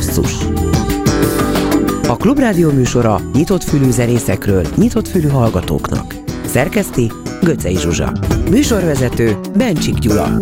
Basszus 0.00 0.32
A 2.08 2.16
Klubrádió 2.16 2.70
műsora 2.70 3.20
nyitott 3.34 3.64
fülű 3.64 3.90
zenészekről, 3.90 4.66
nyitott 4.76 5.08
fülű 5.08 5.28
hallgatóknak. 5.28 6.14
Szerkeszti 6.46 7.10
Göcej 7.42 7.74
Zsuzsa. 7.74 8.12
Műsorvezető 8.50 9.38
Bencsik 9.56 9.94
Gyula. 9.94 10.38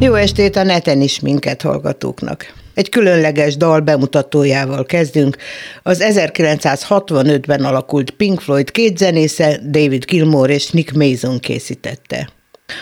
Jó 0.00 0.14
estét 0.14 0.56
a 0.56 0.62
neten 0.62 1.00
is 1.00 1.20
minket 1.20 1.62
hallgatóknak. 1.62 2.54
Egy 2.74 2.88
különleges 2.88 3.56
dal 3.56 3.80
bemutatójával 3.80 4.84
kezdünk. 4.84 5.36
Az 5.82 6.04
1965-ben 6.08 7.64
alakult 7.64 8.10
Pink 8.10 8.40
Floyd 8.40 8.70
két 8.70 8.98
zenésze, 8.98 9.60
David 9.70 10.04
Gilmour 10.04 10.50
és 10.50 10.70
Nick 10.70 10.92
Mason 10.92 11.38
készítette. 11.38 12.28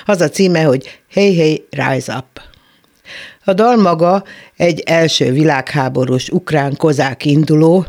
Az 0.07 0.21
a 0.21 0.29
címe, 0.29 0.63
hogy 0.63 1.01
Hey 1.11 1.37
Hey 1.37 1.67
Rise 1.71 2.17
Up. 2.17 2.56
A 3.49 3.53
dal 3.53 3.77
maga 3.77 4.25
egy 4.57 4.81
első 4.81 5.33
világháborús 5.33 6.29
ukrán 6.29 6.77
kozák 6.77 7.25
induló, 7.25 7.87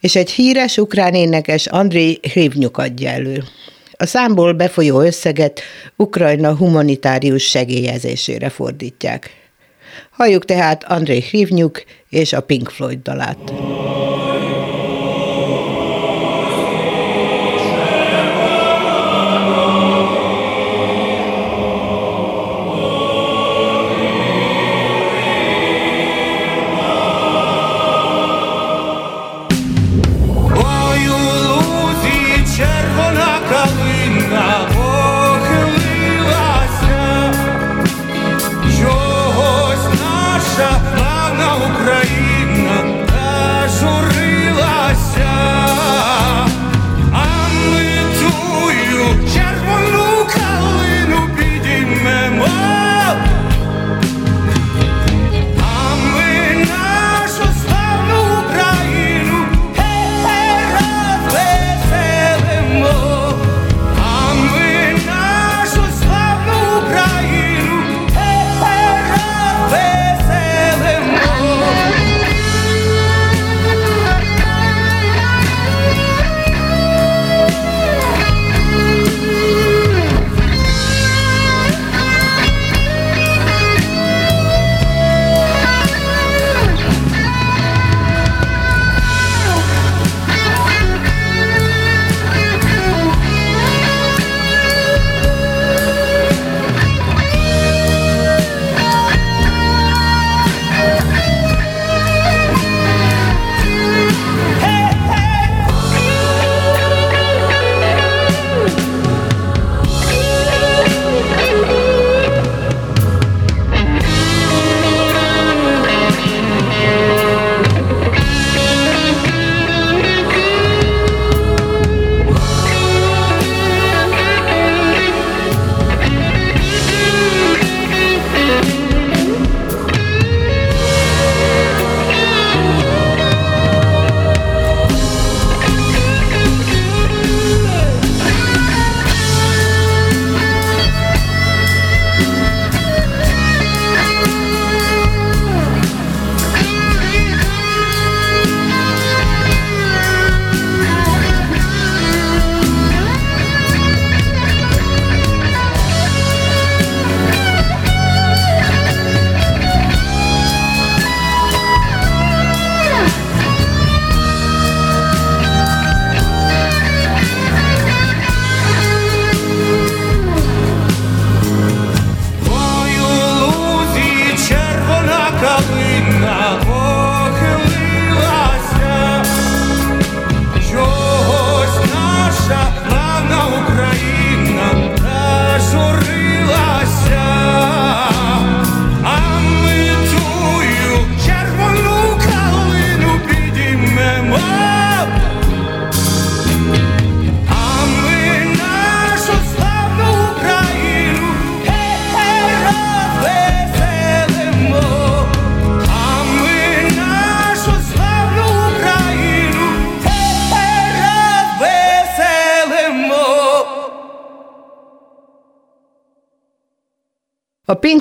és 0.00 0.16
egy 0.16 0.30
híres 0.30 0.76
ukrán 0.76 1.14
énekes 1.14 1.66
Andrei 1.66 2.18
Hrivnyuk 2.22 2.78
adja 2.78 3.10
elő. 3.10 3.44
A 3.92 4.06
számból 4.06 4.52
befolyó 4.52 5.00
összeget 5.00 5.60
Ukrajna 5.96 6.56
humanitárius 6.56 7.42
segélyezésére 7.42 8.48
fordítják. 8.48 9.30
Halljuk 10.10 10.44
tehát 10.44 10.84
Andrei 10.84 11.20
Hrivnyuk 11.20 11.82
és 12.08 12.32
a 12.32 12.40
Pink 12.40 12.68
Floyd 12.68 12.98
dalát. 13.02 13.52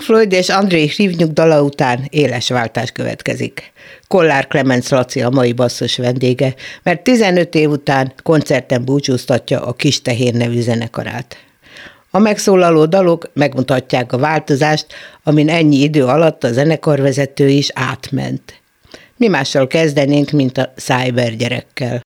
Pink 0.01 0.13
Floyd 0.13 0.33
és 0.33 0.49
André 0.49 0.87
Hrivnyuk 0.87 1.31
dala 1.31 1.63
után 1.63 2.07
éles 2.09 2.49
váltás 2.49 2.91
következik. 2.91 3.71
Kollár 4.07 4.47
Clemens 4.47 4.89
Laci 4.89 5.21
a 5.21 5.29
mai 5.29 5.53
basszus 5.53 5.97
vendége, 5.97 6.55
mert 6.83 7.03
15 7.03 7.55
év 7.55 7.69
után 7.69 8.13
koncerten 8.23 8.85
búcsúztatja 8.85 9.65
a 9.65 9.73
Kis 9.73 10.01
Tehén 10.01 10.35
nevű 10.37 10.61
zenekarát. 10.61 11.37
A 12.11 12.19
megszólaló 12.19 12.85
dalok 12.85 13.29
megmutatják 13.33 14.13
a 14.13 14.17
változást, 14.17 14.85
amin 15.23 15.49
ennyi 15.49 15.77
idő 15.77 16.05
alatt 16.05 16.43
a 16.43 16.51
zenekarvezető 16.51 17.47
is 17.47 17.69
átment. 17.73 18.61
Mi 19.17 19.27
mással 19.27 19.67
kezdenénk, 19.67 20.31
mint 20.31 20.57
a 20.57 20.73
Cyber 20.75 21.35
gyerekkel. 21.35 22.01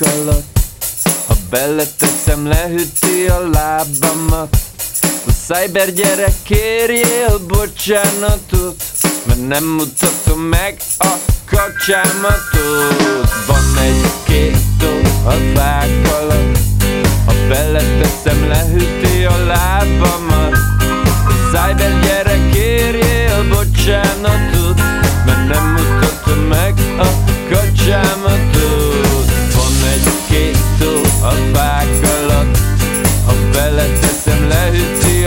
Alatt. 0.00 0.58
Ha 1.26 1.34
beleteszem, 1.50 2.46
lehűti 2.46 3.26
a 3.28 3.48
lábamat. 3.52 4.56
A 5.26 5.30
cyber 5.46 5.92
gyerek 5.92 6.34
kérjél 6.42 7.38
bocsánatot 7.48 8.82
Mert 9.26 9.48
nem 9.48 9.64
mutatom 9.64 10.40
meg 10.40 10.76
a 10.98 11.14
kacsámatot. 11.46 13.28
Van 13.46 13.82
egy 13.82 14.10
két 14.24 14.82
a 15.24 15.30
fák 15.54 16.12
alatt. 16.20 16.58
Ha 17.26 17.32
beleteszem 17.48 18.48
lehűti 18.48 19.24
a 19.24 19.44
lábamat. 19.46 20.56
A 21.26 21.32
cyber 21.52 22.00
gyerek 22.00 22.50
kérjél 22.50 23.48
bocsánatot 23.48 24.80
Mert 25.26 25.48
nem 25.48 25.76
mutatom 25.76 26.38
meg 26.38 26.74
a 26.98 27.06
kacsámatot 27.50 28.19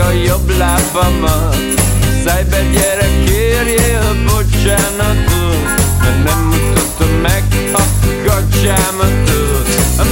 a 0.06 0.10
jobb 0.26 0.50
lábamat. 0.58 1.56
Cyber 2.24 2.70
gyerek 2.72 3.24
kérjél 3.24 4.14
bocsánatot 4.26 5.82
nem 6.24 6.38
mutatom 6.38 7.14
meg 7.22 7.44
a 7.72 7.82
kacsámatot. 8.26 9.34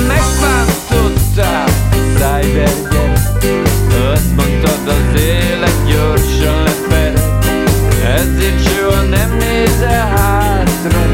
Megváltottál 0.07 1.69
Cyber 2.15 2.73
gyerek 2.91 3.19
Azt 4.13 4.37
mondtad 4.37 4.89
az 4.89 5.21
élet 5.21 5.87
gyorsan 5.87 6.63
lepered 6.63 7.45
Ezért 8.05 8.69
soha 8.69 9.03
nem 9.03 9.37
nézel 9.37 10.09
hátra 10.17 11.05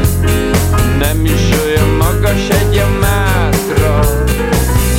Nem 0.99 1.25
is 1.25 1.49
olyan 1.65 1.89
magas 1.89 2.49
egy 2.49 2.77
a 2.77 2.99
mátra. 2.99 3.99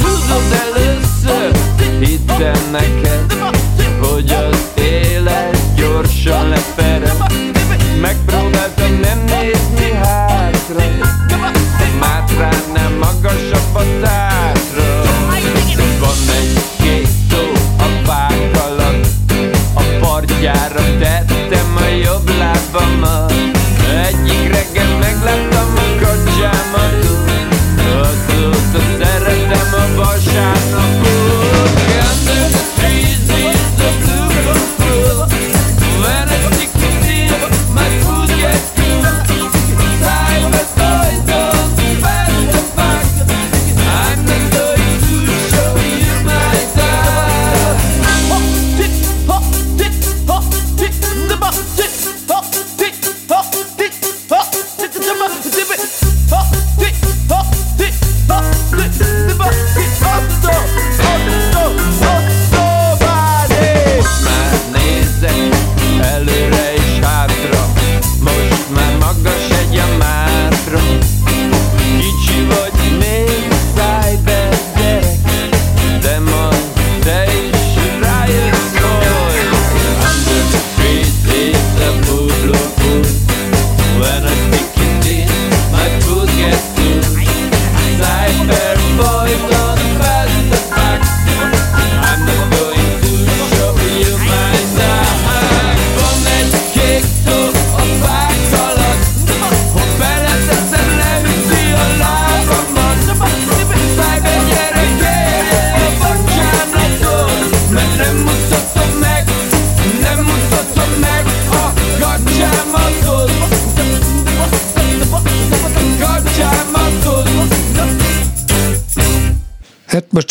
Tudod 0.03 0.53
először 0.67 1.51
hittem 2.01 2.71
neked 2.71 3.40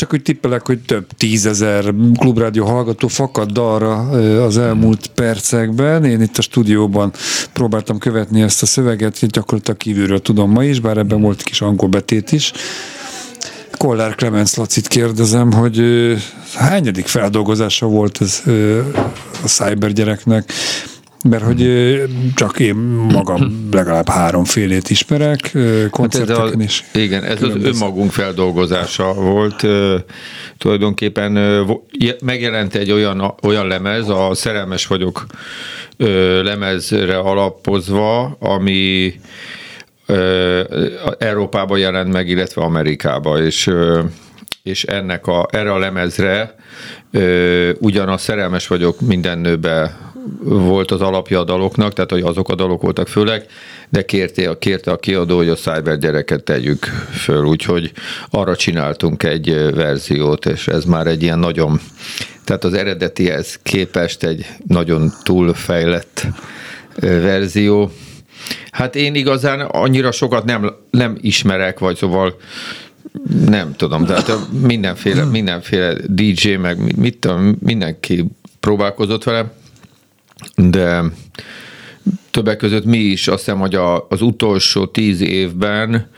csak 0.09 0.19
úgy 0.19 0.25
tippelek, 0.25 0.65
hogy 0.65 0.79
több 0.79 1.07
tízezer 1.17 1.94
klubrádió 2.17 2.65
hallgató 2.65 3.07
fakad 3.07 3.57
ö, 3.57 4.44
az 4.44 4.57
elmúlt 4.57 5.07
percekben. 5.07 6.06
Én 6.06 6.21
itt 6.21 6.38
a 6.38 6.41
stúdióban 6.41 7.11
próbáltam 7.53 7.97
követni 7.97 8.41
ezt 8.41 8.61
a 8.61 8.65
szöveget, 8.65 9.23
így 9.23 9.29
gyakorlatilag 9.29 9.77
kívülről 9.77 10.21
tudom 10.21 10.51
ma 10.51 10.63
is, 10.63 10.79
bár 10.79 10.97
ebben 10.97 11.21
volt 11.21 11.44
kis 11.44 11.61
angol 11.61 11.89
betét 11.89 12.31
is. 12.31 12.51
Kollár 13.77 14.15
Clemens 14.15 14.56
Lacit 14.56 14.88
kérdezem, 14.88 15.51
hogy 15.51 15.81
hányadik 16.56 17.07
feldolgozása 17.07 17.85
volt 17.85 18.21
ez 18.21 18.41
a 19.44 19.47
Cyber 19.47 19.94
gyereknek, 19.94 20.53
mert 21.24 21.44
hogy 21.44 22.04
csak 22.36 22.60
én 22.60 22.75
magam 23.12 23.68
legalább 23.71 24.10
háromfélét 24.10 24.89
ismerek, 24.89 25.51
ö, 25.54 25.60
Hát 25.60 25.75
ez 25.75 25.86
a, 25.86 25.89
koncerteken 25.89 26.62
is. 26.62 26.83
igen, 26.94 27.24
ez 27.24 27.44
az 27.44 27.56
önmagunk 27.63 28.12
feldolgozása 28.12 29.13
volt. 29.13 29.66
Tulajdonképpen 30.57 31.31
megjelent 32.24 32.75
egy 32.75 32.92
olyan, 32.92 33.33
olyan 33.44 33.68
lemez, 33.68 34.10
a 34.10 34.30
Szerelmes 34.33 34.88
vagyok 34.88 35.25
lemezre 36.44 37.18
alapozva, 37.18 38.38
ami 38.40 39.14
Európában 41.18 41.80
jelent 41.80 42.11
meg, 42.11 42.28
illetve 42.28 42.61
Amerikába, 42.61 43.42
és 43.42 43.71
és 44.64 44.83
ennek 44.83 45.28
a, 45.28 45.47
erre 45.52 45.73
a 45.73 45.78
lemezre 45.78 46.56
ö, 47.11 47.69
ugyan 47.80 48.09
a 48.09 48.18
Szerelmes 48.18 48.68
vagyok 48.68 49.02
minden 49.02 49.38
nőbe 49.38 49.97
volt 50.44 50.92
az 50.92 51.02
alapja 51.02 51.40
a 51.40 51.44
daloknak, 51.44 51.94
tehát 51.94 52.12
hogy 52.12 52.21
azok 52.21 52.50
a 52.50 52.56
dalok 52.56 52.81
voltak 52.81 53.07
főleg, 53.07 53.45
de 53.90 54.06
kérte, 54.06 54.56
kérte 54.59 54.92
a 54.92 54.98
kiadó, 54.98 55.38
hogy 55.38 55.50
a 55.50 55.56
Cyber 55.56 55.98
gyereket 55.98 56.44
tegyük 56.44 56.86
föl, 57.12 57.45
úgyhogy 57.45 57.92
arra 58.30 58.56
csináltunk 58.56 59.24
egy 59.24 59.74
verziót, 59.74 60.45
és 60.45 60.68
ez 60.68 60.86
már 60.86 61.07
egy 61.07 61.24
ilyen 61.24 61.40
nagyon, 61.40 61.80
tehát 62.44 62.64
az 62.64 62.74
eredetihez 62.74 63.59
képest 63.64 64.24
egy 64.24 64.45
nagyon 64.68 65.12
túlfejlett 65.24 66.28
verzió. 67.00 67.92
Hát 68.71 68.95
én 68.95 69.16
igazán 69.16 69.59
annyira 69.59 70.12
sokat 70.12 70.45
nem, 70.45 70.76
nem 70.90 71.18
ismerek, 71.21 71.80
vagy 71.80 71.95
szóval 71.95 72.36
nem 73.45 73.74
tudom, 73.76 74.06
tehát 74.06 74.31
mindenféle, 74.62 75.26
mindenféle 75.26 75.94
DJ, 76.07 76.56
meg 76.56 76.98
mit 76.98 77.18
tudom, 77.18 77.57
mindenki 77.59 78.26
próbálkozott 78.59 79.24
vele, 79.24 79.52
de 80.55 81.03
többek 82.31 82.57
között 82.57 82.85
mi 82.85 82.97
is 82.97 83.27
azt 83.27 83.37
hiszem, 83.45 83.59
hogy 83.59 83.75
a, 83.75 84.07
az 84.09 84.21
utolsó 84.21 84.85
tíz 84.85 85.21
évben 85.21 86.09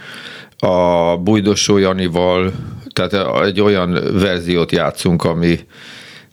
a 0.60 1.18
Bújdosó 1.18 1.78
Janival, 1.78 2.54
tehát 2.94 3.44
egy 3.44 3.62
olyan 3.62 3.92
verziót 4.20 4.72
játszunk, 4.72 5.24
ami, 5.24 5.60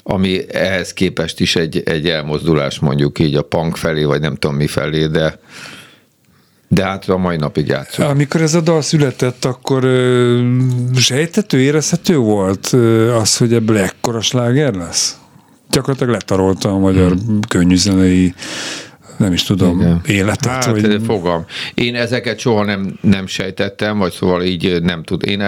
ami 0.02 0.54
ehhez 0.54 0.92
képest 0.92 1.40
is 1.40 1.56
egy, 1.56 1.82
egy 1.84 2.08
elmozdulás 2.08 2.78
mondjuk 2.78 3.18
így 3.18 3.34
a 3.34 3.42
punk 3.42 3.76
felé, 3.76 4.04
vagy 4.04 4.20
nem 4.20 4.34
tudom 4.34 4.56
mi 4.56 4.66
felé, 4.66 5.06
de 5.06 5.38
de 6.70 6.84
hát 6.84 7.08
a 7.08 7.16
mai 7.16 7.36
napig 7.36 7.66
játszunk. 7.66 8.08
Amikor 8.08 8.40
ez 8.42 8.54
a 8.54 8.60
dal 8.60 8.82
született, 8.82 9.44
akkor 9.44 9.84
ö, 9.84 10.42
sejtető, 10.96 11.60
érezhető 11.60 12.16
volt 12.16 12.72
ö, 12.72 13.14
az, 13.14 13.36
hogy 13.36 13.52
ebből 13.54 13.78
ekkora 13.78 14.20
sláger 14.20 14.74
lesz? 14.74 15.16
Gyakorlatilag 15.70 16.12
letarolta 16.12 16.68
a 16.68 16.78
magyar 16.78 17.12
hmm. 17.12 17.40
könnyűzenei 17.48 18.34
nem 19.18 19.32
is 19.32 19.42
tudom, 19.42 19.80
Igen. 19.80 20.00
életet. 20.06 20.64
Hát, 20.64 20.64
vagy... 20.64 21.00
fogam. 21.04 21.44
Én 21.74 21.94
ezeket 21.94 22.38
soha 22.38 22.64
nem, 22.64 22.98
nem 23.00 23.26
sejtettem, 23.26 23.98
vagy 23.98 24.12
szóval 24.12 24.42
így 24.42 24.82
nem 24.82 25.02
tud. 25.02 25.26
Én 25.26 25.42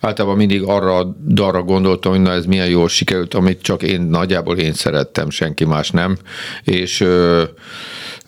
általában 0.00 0.36
mindig 0.36 0.62
arra 0.62 1.16
darra 1.28 1.62
gondoltam, 1.62 2.12
hogy 2.12 2.20
na 2.20 2.32
ez 2.32 2.44
milyen 2.44 2.68
jól 2.68 2.88
sikerült, 2.88 3.34
amit 3.34 3.62
csak 3.62 3.82
én 3.82 4.00
nagyjából 4.00 4.56
én 4.56 4.72
szerettem, 4.72 5.30
senki 5.30 5.64
más 5.64 5.90
nem. 5.90 6.16
És 6.64 7.00
ö, 7.00 7.42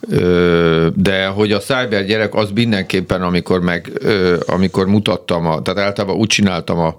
ö, 0.08 0.88
de 0.94 1.26
hogy 1.26 1.52
a 1.52 1.58
cyber 1.58 2.04
gyerek 2.04 2.34
az 2.34 2.50
mindenképpen, 2.54 3.22
amikor 3.22 3.60
meg, 3.60 3.90
ö, 3.94 4.36
amikor 4.46 4.86
mutattam, 4.86 5.46
a, 5.46 5.62
tehát 5.62 5.80
általában 5.80 6.16
úgy 6.16 6.28
csináltam 6.28 6.78
a 6.78 6.96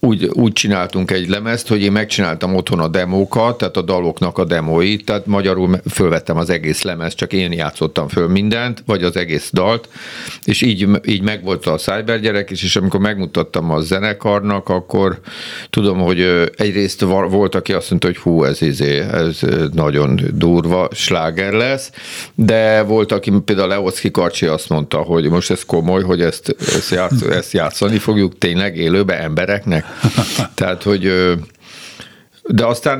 úgy, 0.00 0.30
úgy 0.32 0.52
csináltunk 0.52 1.10
egy 1.10 1.28
lemezt, 1.28 1.68
hogy 1.68 1.82
én 1.82 1.92
megcsináltam 1.92 2.54
otthon 2.54 2.80
a 2.80 2.88
demókat, 2.88 3.58
tehát 3.58 3.76
a 3.76 3.82
daloknak 3.82 4.38
a 4.38 4.44
demóit, 4.44 5.04
tehát 5.04 5.26
magyarul 5.26 5.80
fölvettem 5.90 6.36
az 6.36 6.50
egész 6.50 6.82
lemez, 6.82 7.14
csak 7.14 7.32
én 7.32 7.52
játszottam 7.52 8.08
föl 8.08 8.28
mindent, 8.28 8.82
vagy 8.86 9.04
az 9.04 9.16
egész 9.16 9.50
dalt, 9.52 9.88
és 10.44 10.62
így, 10.62 10.88
így 11.06 11.22
megvolt 11.22 11.66
a 11.66 11.76
cybergyerek 11.76 12.50
is, 12.50 12.62
és 12.62 12.76
amikor 12.76 13.00
megmutattam 13.00 13.70
a 13.70 13.80
zenekarnak, 13.80 14.68
akkor 14.68 15.20
tudom, 15.70 15.98
hogy 15.98 16.50
egyrészt 16.56 17.00
volt, 17.00 17.54
aki 17.54 17.72
azt 17.72 17.90
mondta, 17.90 18.06
hogy 18.06 18.16
hú, 18.16 18.44
ez, 18.44 18.62
izé, 18.62 18.98
ez 18.98 19.40
nagyon 19.72 20.20
durva, 20.32 20.88
sláger 20.92 21.52
lesz, 21.52 21.90
de 22.34 22.82
volt, 22.82 23.12
aki 23.12 23.32
például 23.44 23.68
Leoszki 23.68 24.10
Karcsi 24.10 24.46
azt 24.46 24.68
mondta, 24.68 24.98
hogy 24.98 25.28
most 25.28 25.50
ez 25.50 25.64
komoly, 25.64 26.02
hogy 26.02 26.20
ezt, 26.20 26.56
ezt, 26.58 26.90
játsz, 26.90 27.22
ezt 27.22 27.52
játszani 27.52 27.98
fogjuk 27.98 28.38
tényleg 28.38 28.76
élőbe 28.76 29.20
embereknek. 29.20 29.88
Tehát, 30.54 30.82
hogy 30.82 31.12
de 32.44 32.64
aztán 32.66 32.98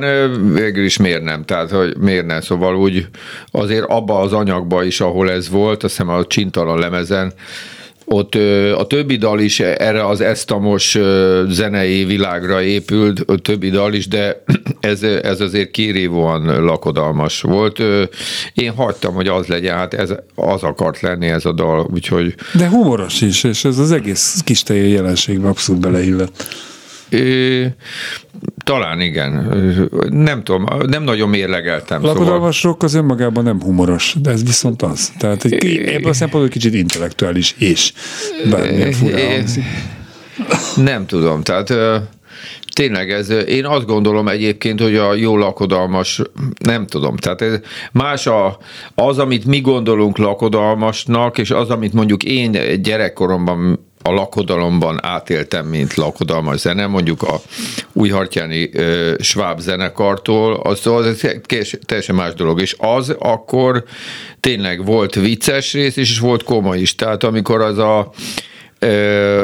végül 0.53 0.83
is 0.83 0.97
miért 0.97 1.23
nem, 1.23 1.45
tehát 1.45 1.71
hogy 1.71 1.97
miért 1.97 2.25
nem, 2.25 2.41
szóval 2.41 2.75
úgy 2.75 3.07
azért 3.51 3.85
abba 3.85 4.19
az 4.19 4.33
anyagba 4.33 4.83
is, 4.83 5.01
ahol 5.01 5.31
ez 5.31 5.49
volt, 5.49 5.83
azt 5.83 5.97
hiszem 5.97 6.09
a 6.09 6.25
Csintalan 6.25 6.79
lemezen, 6.79 7.33
ott 8.05 8.35
a 8.75 8.87
többi 8.87 9.15
dal 9.15 9.39
is 9.39 9.59
erre 9.59 10.07
az 10.07 10.21
esztamos 10.21 10.97
zenei 11.49 12.03
világra 12.03 12.61
épült, 12.61 13.19
a 13.19 13.37
többi 13.37 13.69
dal 13.69 13.93
is, 13.93 14.07
de 14.07 14.43
ez, 14.79 15.03
ez 15.03 15.41
azért 15.41 15.71
kirívóan 15.71 16.63
lakodalmas 16.63 17.41
volt. 17.41 17.79
Én 18.53 18.71
hagytam, 18.75 19.13
hogy 19.13 19.27
az 19.27 19.45
legyen, 19.47 19.77
hát 19.77 19.93
ez 19.93 20.13
az 20.35 20.63
akart 20.63 20.99
lenni 20.99 21.27
ez 21.27 21.45
a 21.45 21.51
dal, 21.51 21.87
úgyhogy 21.93 22.35
De 22.53 22.69
humoros 22.69 23.21
is, 23.21 23.43
és 23.43 23.65
ez 23.65 23.77
az 23.77 23.91
egész 23.91 24.41
kis 24.45 24.63
teljes 24.63 24.91
jelenségbe 24.91 25.47
abszolút 25.47 25.81
beleillett. 25.81 26.43
Talán 28.63 29.01
igen. 29.01 29.31
Nem 30.09 30.43
tudom, 30.43 30.65
nem 30.87 31.03
nagyon 31.03 31.29
mérlegeltem. 31.29 32.01
Szóval, 32.01 32.15
Lakodalmas 32.15 32.63
rock 32.63 32.83
az 32.83 32.93
önmagában 32.93 33.43
nem 33.43 33.61
humoros, 33.61 34.15
de 34.21 34.31
ez 34.31 34.43
viszont 34.43 34.81
az. 34.81 35.11
Tehát 35.17 35.43
egy, 35.43 35.77
ebből 35.77 36.09
a 36.09 36.13
szempontból 36.13 36.51
kicsit 36.51 36.73
intellektuális 36.73 37.55
és 37.57 37.93
bármilyen 38.49 38.93
hangzik. 38.93 39.63
nem 40.75 41.05
tudom, 41.05 41.41
tehát 41.41 41.73
tényleg 42.73 43.11
ez, 43.11 43.29
én 43.29 43.65
azt 43.65 43.85
gondolom 43.85 44.27
egyébként, 44.27 44.81
hogy 44.81 44.95
a 44.95 45.13
jó 45.13 45.37
lakodalmas, 45.37 46.21
nem 46.63 46.87
tudom, 46.87 47.15
tehát 47.15 47.41
ez 47.41 47.59
más 47.91 48.27
a, 48.27 48.57
az, 48.95 49.17
amit 49.17 49.45
mi 49.45 49.61
gondolunk 49.61 50.17
lakodalmasnak, 50.17 51.37
és 51.37 51.51
az, 51.51 51.69
amit 51.69 51.93
mondjuk 51.93 52.23
én 52.23 52.81
gyerekkoromban 52.81 53.89
a 54.03 54.11
lakodalomban 54.11 55.05
átéltem, 55.05 55.65
mint 55.65 55.93
lakodalmas 55.93 56.59
zene, 56.59 56.87
mondjuk 56.87 57.21
a 57.21 57.41
újhartyáni 57.93 58.69
ö, 58.73 59.13
sváb 59.19 59.59
zenekartól, 59.59 60.53
az, 60.53 60.87
az 60.87 61.27
kés- 61.45 61.79
teljesen 61.85 62.15
más 62.15 62.33
dolog, 62.33 62.61
és 62.61 62.75
az 62.77 63.15
akkor 63.19 63.83
tényleg 64.39 64.85
volt 64.85 65.15
vicces 65.15 65.73
rész 65.73 65.95
és 65.95 66.19
volt 66.19 66.43
komoly 66.43 66.79
is, 66.79 66.95
tehát 66.95 67.23
amikor 67.23 67.61
az 67.61 67.77
a 67.77 68.11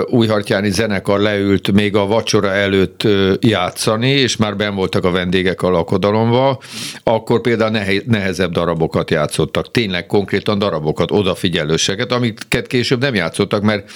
újhartyáni 0.10 0.70
zenekar 0.70 1.20
leült 1.20 1.72
még 1.72 1.96
a 1.96 2.06
vacsora 2.06 2.54
előtt 2.54 3.08
játszani, 3.40 4.10
és 4.10 4.38
már 4.38 4.56
ben 4.56 4.76
voltak 4.76 5.04
a 5.04 5.12
vendégek 5.12 5.62
a 5.62 5.70
lakodalomba, 5.70 6.60
akkor 7.04 7.42
például 7.42 7.72
nehe- 7.72 8.06
nehezebb 8.06 8.52
darabokat 8.52 9.12
játszottak, 9.12 9.72
tényleg 9.72 10.06
konkrétan 10.06 10.60
darabokat, 10.60 11.12
odafigyelőseket, 11.12 12.12
amiket 12.12 12.68
később 12.68 13.00
nem 13.00 13.16
játszottak, 13.16 13.62
mert 13.62 13.92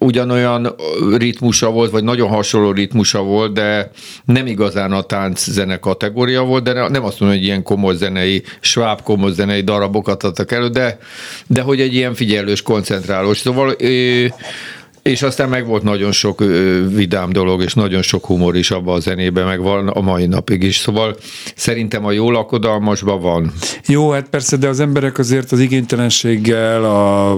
ugyanolyan 0.00 0.74
ritmusa 1.16 1.70
volt, 1.70 1.90
vagy 1.90 2.04
nagyon 2.04 2.28
hasonló 2.28 2.72
ritmusa 2.72 3.22
volt, 3.22 3.52
de 3.52 3.90
nem 4.24 4.46
igazán 4.46 4.92
a 4.92 5.02
tánc 5.02 5.50
zene 5.50 5.78
kategória 5.78 6.42
volt, 6.44 6.62
de 6.62 6.72
nem 6.72 7.04
azt 7.04 7.20
mondom, 7.20 7.38
hogy 7.38 7.46
ilyen 7.46 7.62
komoly 7.62 7.96
zenei, 7.96 8.42
sváb 8.60 9.02
komoly 9.02 9.32
zenei 9.32 9.60
darabokat 9.60 10.22
adtak 10.22 10.52
elő, 10.52 10.68
de, 10.68 10.98
de 11.46 11.60
hogy 11.60 11.80
egy 11.80 11.94
ilyen 11.94 12.14
figyelős, 12.14 12.62
koncentrálós. 12.62 13.38
Szóval 13.38 13.74
ö, 13.78 14.26
és 15.02 15.22
aztán 15.22 15.48
meg 15.48 15.66
volt 15.66 15.82
nagyon 15.82 16.12
sok 16.12 16.40
ö, 16.40 16.86
vidám 16.88 17.32
dolog, 17.32 17.62
és 17.62 17.74
nagyon 17.74 18.02
sok 18.02 18.26
humor 18.26 18.56
is 18.56 18.70
abban 18.70 18.96
a 18.96 19.00
zenében, 19.00 19.46
meg 19.46 19.60
van 19.60 19.88
a 19.88 20.00
mai 20.00 20.26
napig 20.26 20.62
is. 20.62 20.76
Szóval 20.76 21.16
szerintem 21.56 22.04
a 22.04 22.12
jó 22.12 22.30
lakodalmasban 22.30 23.20
van. 23.20 23.52
Jó, 23.86 24.10
hát 24.10 24.28
persze, 24.28 24.56
de 24.56 24.68
az 24.68 24.80
emberek 24.80 25.18
azért 25.18 25.52
az 25.52 25.60
igénytelenséggel, 25.60 26.84
a 26.84 27.36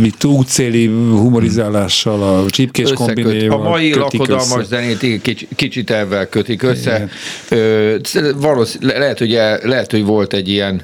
mit, 0.00 0.24
útszéli 0.24 0.86
humorizálással, 0.86 2.22
a 2.22 2.50
csípkés 2.50 2.92
kombinéval 2.92 3.66
A 3.66 3.68
mai 3.68 3.94
lakodalmas 3.94 4.50
össze. 4.56 4.64
zenét 4.64 5.20
kicsit, 5.22 5.48
kicsit 5.56 5.90
ebben 5.90 6.28
kötik 6.28 6.62
össze. 6.62 7.08
Ö, 7.48 7.96
valószín, 8.36 8.80
le- 8.84 8.98
lehet, 8.98 9.18
hogy, 9.18 9.34
el- 9.34 9.60
lehet, 9.62 9.90
hogy 9.90 10.04
volt 10.04 10.32
egy 10.32 10.48
ilyen 10.48 10.82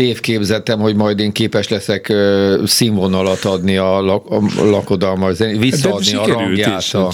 tévképzetem, 0.00 0.78
hogy 0.78 0.94
majd 0.94 1.18
én 1.18 1.32
képes 1.32 1.68
leszek 1.68 2.12
színvonalat 2.64 3.44
adni 3.44 3.76
a, 3.76 4.00
lak, 4.00 4.26
a 4.30 4.64
lakodalmas 4.64 5.34
zené, 5.34 5.58
visszaadni 5.58 6.14
a 6.14 6.26
rangját 6.26 6.80
is, 6.80 6.94
a 6.94 7.10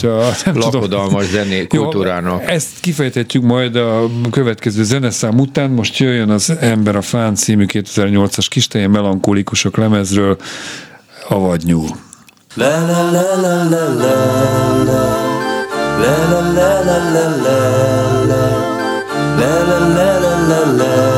lakodalmas 0.54 1.24
zené 1.24 1.66
kultúrának. 1.66 2.42
Jó, 2.42 2.48
ezt 2.48 2.68
kifejtetjük 2.80 3.42
majd 3.42 3.76
a 3.76 4.10
következő 4.30 4.84
zeneszám 4.84 5.38
után. 5.38 5.70
Most 5.70 5.98
jöjjön 5.98 6.30
az 6.30 6.52
Ember 6.60 6.96
a 6.96 7.02
Fán 7.02 7.34
című 7.34 7.64
2008-as 7.68 8.46
kisteljen 8.48 8.90
melankolikusok 8.90 9.76
lemezről 9.76 10.36
a 11.28 11.38
vadnyúl. 11.38 11.88
Avad 20.66 21.15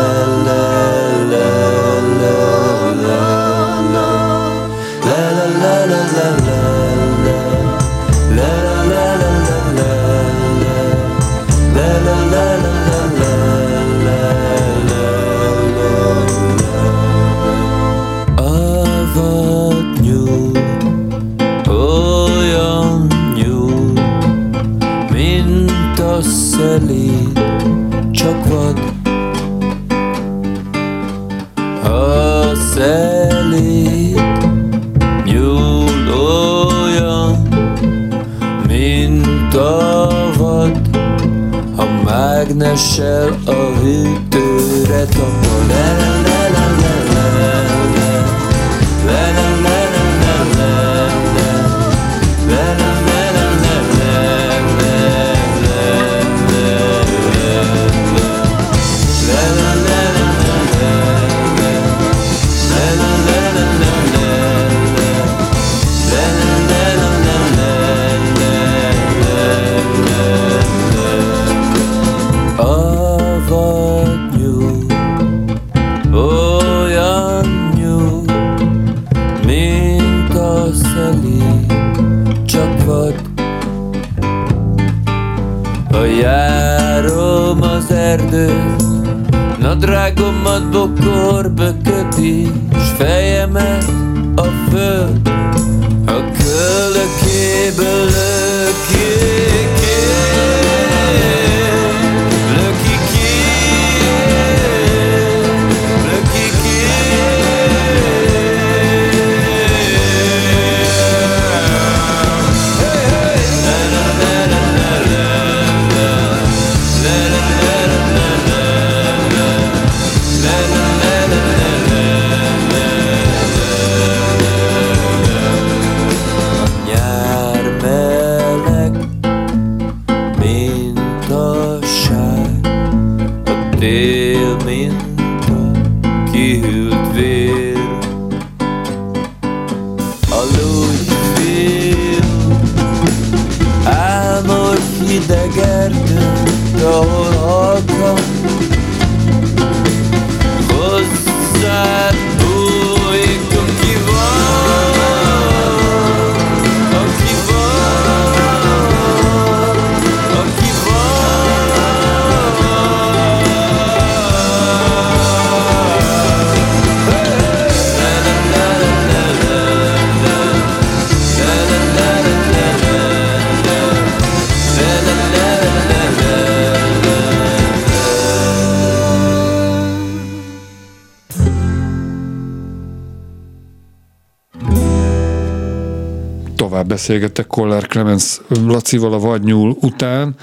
beszélgettek 186.99 187.47
Kollár 187.47 187.87
Clemens 187.87 188.41
Lacival 188.49 189.13
a 189.13 189.19
Vadnyúl 189.19 189.77
után. 189.81 190.35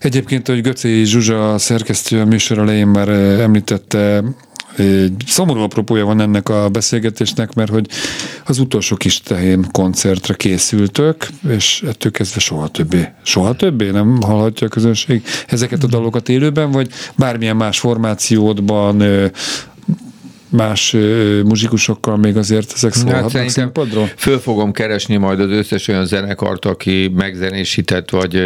Egyébként, 0.00 0.46
hogy 0.46 0.60
Göcé 0.60 1.04
Zsuzsa 1.04 1.58
szerkesztő 1.58 2.20
a 2.20 2.24
műsor 2.24 2.58
elején 2.58 2.86
már 2.86 3.08
eh, 3.08 3.40
említette, 3.40 4.24
egy 4.76 5.24
szomorú 5.26 5.60
apropója 5.60 6.04
van 6.04 6.20
ennek 6.20 6.48
a 6.48 6.68
beszélgetésnek, 6.68 7.54
mert 7.54 7.70
hogy 7.70 7.88
az 8.46 8.58
utolsó 8.58 8.96
kis 8.96 9.20
tehén 9.20 9.66
koncertre 9.72 10.34
készültök, 10.34 11.26
és 11.48 11.82
ettől 11.86 12.12
kezdve 12.12 12.40
soha 12.40 12.68
többé, 12.68 13.08
soha 13.22 13.54
többé 13.54 13.90
nem 13.90 14.22
hallhatja 14.22 14.66
a 14.66 14.70
közönség 14.70 15.22
ezeket 15.46 15.84
a 15.84 15.86
dalokat 15.86 16.28
élőben, 16.28 16.70
vagy 16.70 16.88
bármilyen 17.16 17.56
más 17.56 17.78
formációdban, 17.78 19.00
ö, 19.00 19.26
más 20.56 20.92
ö, 20.92 21.40
muzsikusokkal 21.42 22.16
még 22.16 22.36
azért 22.36 22.72
ezek 22.74 22.92
szólhatnak 22.92 23.32
hát 23.32 23.48
színpadról? 23.48 24.10
Föl 24.16 24.38
fogom 24.38 24.72
keresni 24.72 25.16
majd 25.16 25.40
az 25.40 25.50
összes 25.50 25.88
olyan 25.88 26.06
zenekart, 26.06 26.64
aki 26.64 27.12
megzenésített 27.14 28.10
vagy 28.10 28.42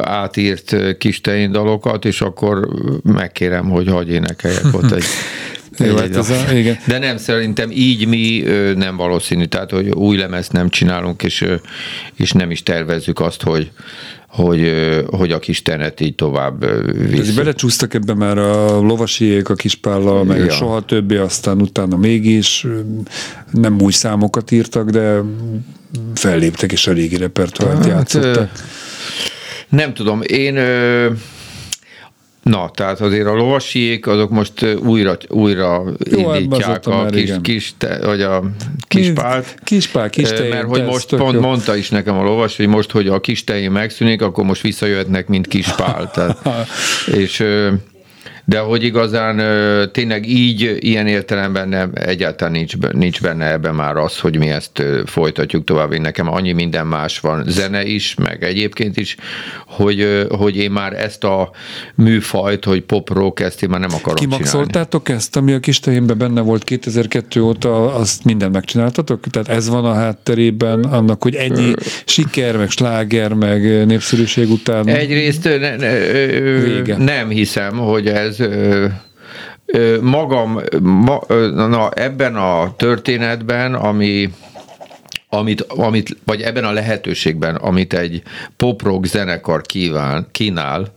átírt 0.00 0.96
kis 0.98 1.20
dalokat, 1.20 2.04
és 2.04 2.20
akkor 2.20 2.68
megkérem, 3.02 3.68
hogy 3.68 3.88
hagyj 3.88 4.10
énekeljek 4.10 4.64
ott 4.72 4.90
egy 4.90 5.04
Jó, 5.78 5.96
hát 5.96 6.16
ez 6.16 6.30
a- 6.30 6.52
igen. 6.52 6.78
De 6.86 6.98
nem, 6.98 7.16
szerintem 7.16 7.70
így 7.70 8.06
mi 8.06 8.42
nem 8.76 8.96
valószínű, 8.96 9.44
tehát 9.44 9.70
hogy 9.70 9.88
új 9.88 10.16
lemezt 10.16 10.52
nem 10.52 10.68
csinálunk, 10.68 11.22
és, 11.22 11.44
és 12.16 12.32
nem 12.32 12.50
is 12.50 12.62
tervezzük 12.62 13.20
azt, 13.20 13.42
hogy, 13.42 13.70
hogy, 14.28 14.72
hogy 15.10 15.32
a 15.32 15.38
kis 15.38 15.62
tenet 15.62 16.00
így 16.00 16.14
tovább 16.14 16.62
ö, 16.62 16.92
Ez 17.18 17.34
belecsúsztak 17.34 17.94
ebbe 17.94 18.14
már 18.14 18.38
a 18.38 18.80
lovasiék 18.80 19.48
a 19.48 19.54
kispállal, 19.54 20.24
meg 20.24 20.38
Ja. 20.38 20.50
soha 20.50 20.80
többi, 20.80 21.14
aztán 21.16 21.60
utána 21.60 21.96
mégis 21.96 22.66
nem 23.52 23.80
új 23.80 23.92
számokat 23.92 24.50
írtak, 24.50 24.90
de 24.90 25.20
felléptek 26.14 26.72
és 26.72 26.86
a 26.86 26.92
régi 26.92 27.16
repertoárt 27.16 27.76
Hát, 27.76 27.86
játszottak. 27.86 28.50
Nem 29.68 29.94
tudom, 29.94 30.22
én... 30.22 30.58
Na, 32.48 32.70
tehát 32.74 33.00
azért 33.00 33.26
a 33.26 33.34
lovasiék, 33.34 34.06
azok 34.06 34.30
most 34.30 34.66
újra, 34.82 35.16
újra 35.28 35.82
Jó, 36.10 36.34
indítják 36.34 36.86
a 36.86 37.06
kis, 37.06 37.22
igen. 37.22 37.42
kis, 37.42 37.74
te, 37.78 37.98
vagy 38.06 38.22
a 38.22 38.42
kispált. 38.88 39.54
Kispál, 39.64 40.10
kis 40.10 40.28
tején, 40.28 40.54
Mert 40.54 40.66
hogy 40.68 40.84
most 40.84 41.16
pont 41.16 41.34
jó. 41.34 41.40
mondta 41.40 41.76
is 41.76 41.90
nekem 41.90 42.18
a 42.18 42.22
lovas, 42.22 42.56
hogy 42.56 42.66
most, 42.66 42.90
hogy 42.90 43.08
a 43.08 43.20
kis 43.20 43.44
tején 43.44 43.70
megszűnik, 43.70 44.22
akkor 44.22 44.44
most 44.44 44.62
visszajöhetnek, 44.62 45.28
mint 45.28 45.46
kispál. 45.46 46.10
Tehát, 46.10 46.38
és 47.22 47.44
de 48.48 48.58
hogy 48.58 48.84
igazán 48.84 49.42
tényleg 49.92 50.28
így, 50.28 50.76
ilyen 50.78 51.06
értelemben 51.06 51.68
nem, 51.68 51.90
egyáltalán 51.94 52.52
nincs, 52.52 52.74
nincs 52.92 53.20
benne 53.20 53.50
ebben 53.52 53.74
már 53.74 53.96
az, 53.96 54.18
hogy 54.18 54.38
mi 54.38 54.48
ezt 54.48 54.82
folytatjuk 55.04 55.64
tovább. 55.64 55.92
Én 55.92 56.00
nekem 56.00 56.32
annyi 56.32 56.52
minden 56.52 56.86
más 56.86 57.20
van, 57.20 57.44
zene 57.46 57.84
is, 57.84 58.14
meg 58.14 58.44
egyébként 58.44 58.96
is, 58.96 59.16
hogy, 59.66 60.26
hogy 60.28 60.56
én 60.56 60.70
már 60.70 60.92
ezt 60.92 61.24
a 61.24 61.50
műfajt, 61.94 62.64
hogy 62.64 62.80
pop 62.82 63.08
rock, 63.08 63.40
ezt 63.40 63.62
én 63.62 63.68
már 63.68 63.80
nem 63.80 63.94
akarom 63.94 64.16
csinálni. 64.16 64.44
Kimaxoltátok 64.44 65.08
ezt, 65.08 65.36
ami 65.36 65.52
a 65.52 65.60
kis 65.60 65.80
tejénben 65.80 66.18
benne 66.18 66.40
volt 66.40 66.64
2002 66.64 67.40
óta, 67.40 67.94
azt 67.94 68.24
mindent 68.24 68.52
megcsináltatok? 68.52 69.26
Tehát 69.30 69.48
ez 69.48 69.68
van 69.68 69.84
a 69.84 69.94
hátterében 69.94 70.84
annak, 70.84 71.22
hogy 71.22 71.34
ennyi 71.34 71.72
siker, 72.04 72.56
meg 72.56 72.70
sláger, 72.70 73.32
meg 73.32 73.86
népszerűség 73.86 74.50
után 74.50 74.86
Egyrészt 74.88 75.44
ne, 75.44 75.76
ne, 75.76 75.98
Vége. 76.60 76.96
nem 76.96 77.28
hiszem, 77.28 77.76
hogy 77.76 78.06
ez 78.06 78.37
ö, 78.38 78.86
ö, 79.66 80.00
magam, 80.00 80.60
ma, 80.80 81.20
ö, 81.26 81.50
na, 81.68 81.90
ebben 81.90 82.36
a 82.36 82.76
történetben, 82.76 83.74
ami 83.74 84.30
amit, 85.30 85.60
amit, 85.60 86.16
vagy 86.24 86.40
ebben 86.40 86.64
a 86.64 86.72
lehetőségben, 86.72 87.54
amit 87.54 87.94
egy 87.94 88.22
pop-rock 88.56 89.04
zenekar 89.04 89.62
kíván, 89.62 90.26
kínál 90.30 90.94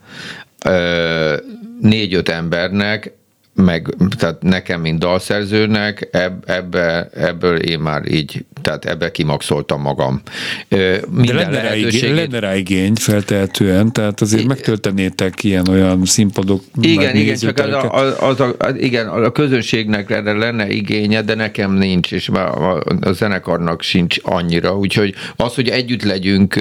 négy-öt 1.82 2.30
embernek, 2.30 3.14
meg 3.54 3.96
tehát 4.18 4.42
nekem, 4.42 4.82
mint 4.82 5.00
dalszerzőnek, 5.00 6.08
eb, 6.12 6.44
ebbe, 6.50 7.10
ebből 7.14 7.58
én 7.58 7.80
már 7.80 8.12
így, 8.12 8.46
tehát 8.62 8.86
ebbe 8.86 9.12
kimaxoltam 9.12 9.82
magam. 9.82 10.22
Ö, 10.68 10.76
De 10.78 11.00
Minden 11.10 11.36
lenne 11.36 11.62
rá, 11.62 11.76
igény, 11.76 11.82
lehetőségét 11.82 12.16
lenne 12.16 12.40
rá 12.40 12.56
igény 12.56 12.94
feltehetően, 12.96 13.92
tehát 13.92 14.22
azért 14.22 14.46
megtöltenétek 14.46 15.44
ilyen-olyan 15.44 16.06
színpadok. 16.06 16.64
Igen, 16.82 17.16
igen, 17.16 17.36
csak 17.36 17.60
az 17.60 17.74
a, 17.74 18.28
az, 18.28 18.40
a, 18.40 18.56
az, 18.58 18.74
igen, 18.78 19.08
a 19.08 19.32
közönségnek 19.32 20.10
erre 20.10 20.34
lenne 20.34 20.70
igénye, 20.70 21.22
de 21.22 21.36
nekem 21.36 21.72
nincs, 21.72 22.12
és 22.12 22.30
már 22.30 22.48
a, 22.48 22.84
a 23.02 23.12
zenekarnak 23.12 23.82
sincs 23.82 24.18
annyira, 24.22 24.78
úgyhogy 24.78 25.14
az, 25.36 25.56
hogy 25.56 25.70
együtt 25.70 26.04
legyünk 26.04 26.60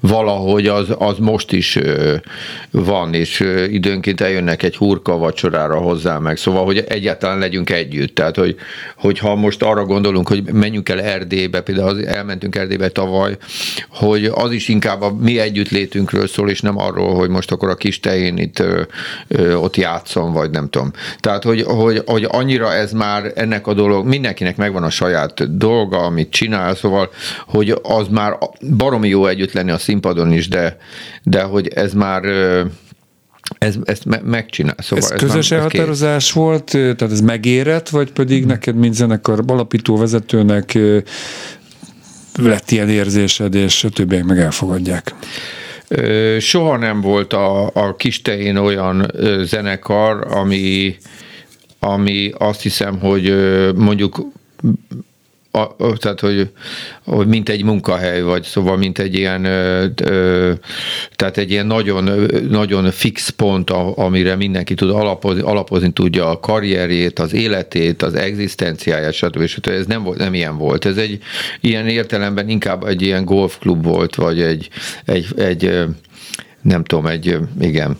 valahogy, 0.00 0.66
az, 0.66 0.86
az 0.98 1.18
most 1.18 1.52
is 1.52 1.78
van, 2.70 3.14
és 3.14 3.44
időnként 3.70 4.20
eljönnek 4.20 4.62
egy 4.62 4.76
hurka 4.76 5.16
vacsorára 5.16 5.78
hozzá 5.78 6.18
meg, 6.18 6.36
szóval, 6.36 6.64
hogy 6.64 6.84
egyáltalán 6.88 7.38
legyünk 7.38 7.70
együtt, 7.70 8.14
tehát, 8.14 8.36
hogy, 8.36 8.56
hogyha 8.96 9.34
most 9.34 9.62
arra 9.62 9.84
gondolunk, 9.84 10.28
hogy 10.28 10.52
menjünk 10.52 10.88
el 10.88 11.02
Erdélybe, 11.16 11.60
például 11.60 12.06
elmentünk 12.06 12.56
Erdélybe 12.56 12.88
tavaly, 12.88 13.36
hogy 13.88 14.24
az 14.24 14.52
is 14.52 14.68
inkább 14.68 15.02
a 15.02 15.14
mi 15.14 15.38
együttlétünkről 15.38 16.26
szól, 16.26 16.50
és 16.50 16.60
nem 16.60 16.78
arról, 16.78 17.14
hogy 17.14 17.28
most 17.28 17.52
akkor 17.52 17.68
a 17.68 17.74
kis 17.74 18.00
tején 18.00 18.38
itt 18.38 18.58
ö, 18.58 18.82
ö, 19.28 19.54
ott 19.54 19.76
játszom, 19.76 20.32
vagy 20.32 20.50
nem 20.50 20.68
tudom. 20.68 20.90
Tehát, 21.20 21.42
hogy, 21.42 21.62
hogy, 21.62 22.02
hogy 22.06 22.26
annyira 22.30 22.72
ez 22.72 22.92
már 22.92 23.32
ennek 23.34 23.66
a 23.66 23.74
dolog, 23.74 24.06
mindenkinek 24.06 24.56
megvan 24.56 24.82
a 24.82 24.90
saját 24.90 25.56
dolga, 25.56 25.98
amit 25.98 26.30
csinál, 26.30 26.74
szóval, 26.74 27.10
hogy 27.46 27.78
az 27.82 28.08
már 28.08 28.38
baromi 28.76 29.08
jó 29.08 29.26
együtt 29.26 29.52
lenni 29.52 29.70
a 29.70 29.78
színpadon 29.78 30.32
is, 30.32 30.48
de, 30.48 30.76
de 31.22 31.42
hogy 31.42 31.68
ez 31.68 31.92
már 31.92 32.22
ez, 33.58 33.76
ezt 33.84 34.04
me- 34.04 34.24
megcsinál. 34.24 34.74
Szóval 34.78 35.04
Ez 35.04 35.10
ez 35.10 35.20
közös 35.20 35.50
ez. 35.50 35.50
Mhm. 35.50 35.58
elhatározás 35.58 36.32
volt, 36.32 36.64
tehát 36.64 37.02
ez 37.02 37.20
megérett, 37.20 37.88
vagy 37.88 38.12
pedig 38.12 38.44
neked, 38.44 38.76
mint 38.76 38.94
zenekar 38.94 39.42
alapító 39.46 39.96
vezetőnek 39.96 40.78
lett 42.36 42.70
ilyen 42.70 42.88
érzésed, 42.88 43.54
és 43.54 43.84
a 43.84 43.88
többiek 43.88 44.24
meg 44.24 44.38
elfogadják? 44.38 45.14
Soha 46.38 46.76
nem 46.76 47.00
volt 47.00 47.32
a, 47.32 47.66
a 47.66 47.96
Kistején 47.96 48.56
olyan 48.56 49.10
zenekar, 49.42 50.26
ami, 50.30 50.96
ami 51.78 52.32
azt 52.38 52.62
hiszem, 52.62 52.98
hogy 52.98 53.34
mondjuk 53.74 54.26
a, 55.56 55.76
tehát, 55.96 56.20
hogy, 56.20 56.50
hogy 57.04 57.26
mint 57.26 57.48
egy 57.48 57.64
munkahely, 57.64 58.22
vagy 58.22 58.42
szóval 58.42 58.76
mint 58.76 58.98
egy 58.98 59.14
ilyen, 59.14 59.44
ö, 59.44 60.52
tehát 61.16 61.36
egy 61.36 61.50
ilyen 61.50 61.66
nagyon, 61.66 62.28
nagyon 62.48 62.90
fix 62.90 63.28
pont, 63.28 63.70
amire 63.94 64.36
mindenki 64.36 64.74
tud 64.74 64.90
alapozni, 64.90 65.40
alapozni 65.40 65.92
tudja 65.92 66.30
a 66.30 66.40
karrierjét, 66.40 67.18
az 67.18 67.32
életét, 67.32 68.02
az 68.02 68.14
egzisztenciáját, 68.14 69.12
stb. 69.12 69.46
stb. 69.46 69.68
Ez 69.68 69.86
nem, 69.86 70.02
volt, 70.02 70.18
nem 70.18 70.34
ilyen 70.34 70.58
volt. 70.58 70.84
Ez 70.84 70.96
egy 70.96 71.18
ilyen 71.60 71.88
értelemben 71.88 72.48
inkább 72.48 72.84
egy 72.84 73.02
ilyen 73.02 73.24
golfklub 73.24 73.84
volt, 73.84 74.14
vagy 74.14 74.40
egy, 74.40 74.68
egy, 75.04 75.26
egy 75.36 75.86
nem 76.62 76.84
tudom, 76.84 77.06
egy, 77.06 77.38
igen, 77.60 77.98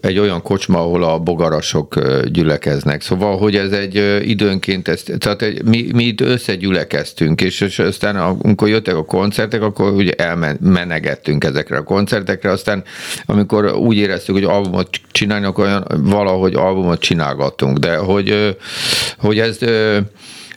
egy 0.00 0.18
olyan 0.18 0.42
kocsma, 0.42 0.78
ahol 0.78 1.04
a 1.04 1.18
bogarasok 1.18 1.98
gyülekeznek. 2.24 3.02
Szóval, 3.02 3.38
hogy 3.38 3.56
ez 3.56 3.72
egy 3.72 4.20
időnként, 4.28 4.88
ez, 4.88 5.02
tehát 5.18 5.42
egy, 5.42 5.64
mi, 5.64 5.86
mi 5.92 6.04
itt 6.04 6.20
összegyülekeztünk, 6.20 7.40
és, 7.40 7.60
és 7.60 7.78
aztán 7.78 8.16
amikor 8.16 8.68
jöttek 8.68 8.96
a 8.96 9.04
koncertek, 9.04 9.62
akkor 9.62 9.92
ugye 9.92 10.12
elmenegettünk 10.12 11.44
ezekre 11.44 11.76
a 11.76 11.82
koncertekre, 11.82 12.50
aztán 12.50 12.84
amikor 13.26 13.72
úgy 13.74 13.96
éreztük, 13.96 14.34
hogy 14.34 14.44
albumot 14.44 14.88
csinálni, 15.10 15.46
akkor 15.46 15.64
olyan, 15.64 15.86
valahogy 15.96 16.54
albumot 16.54 17.00
csinálgattunk, 17.00 17.78
de 17.78 17.96
hogy, 17.96 18.56
hogy 19.18 19.38
ez 19.38 19.58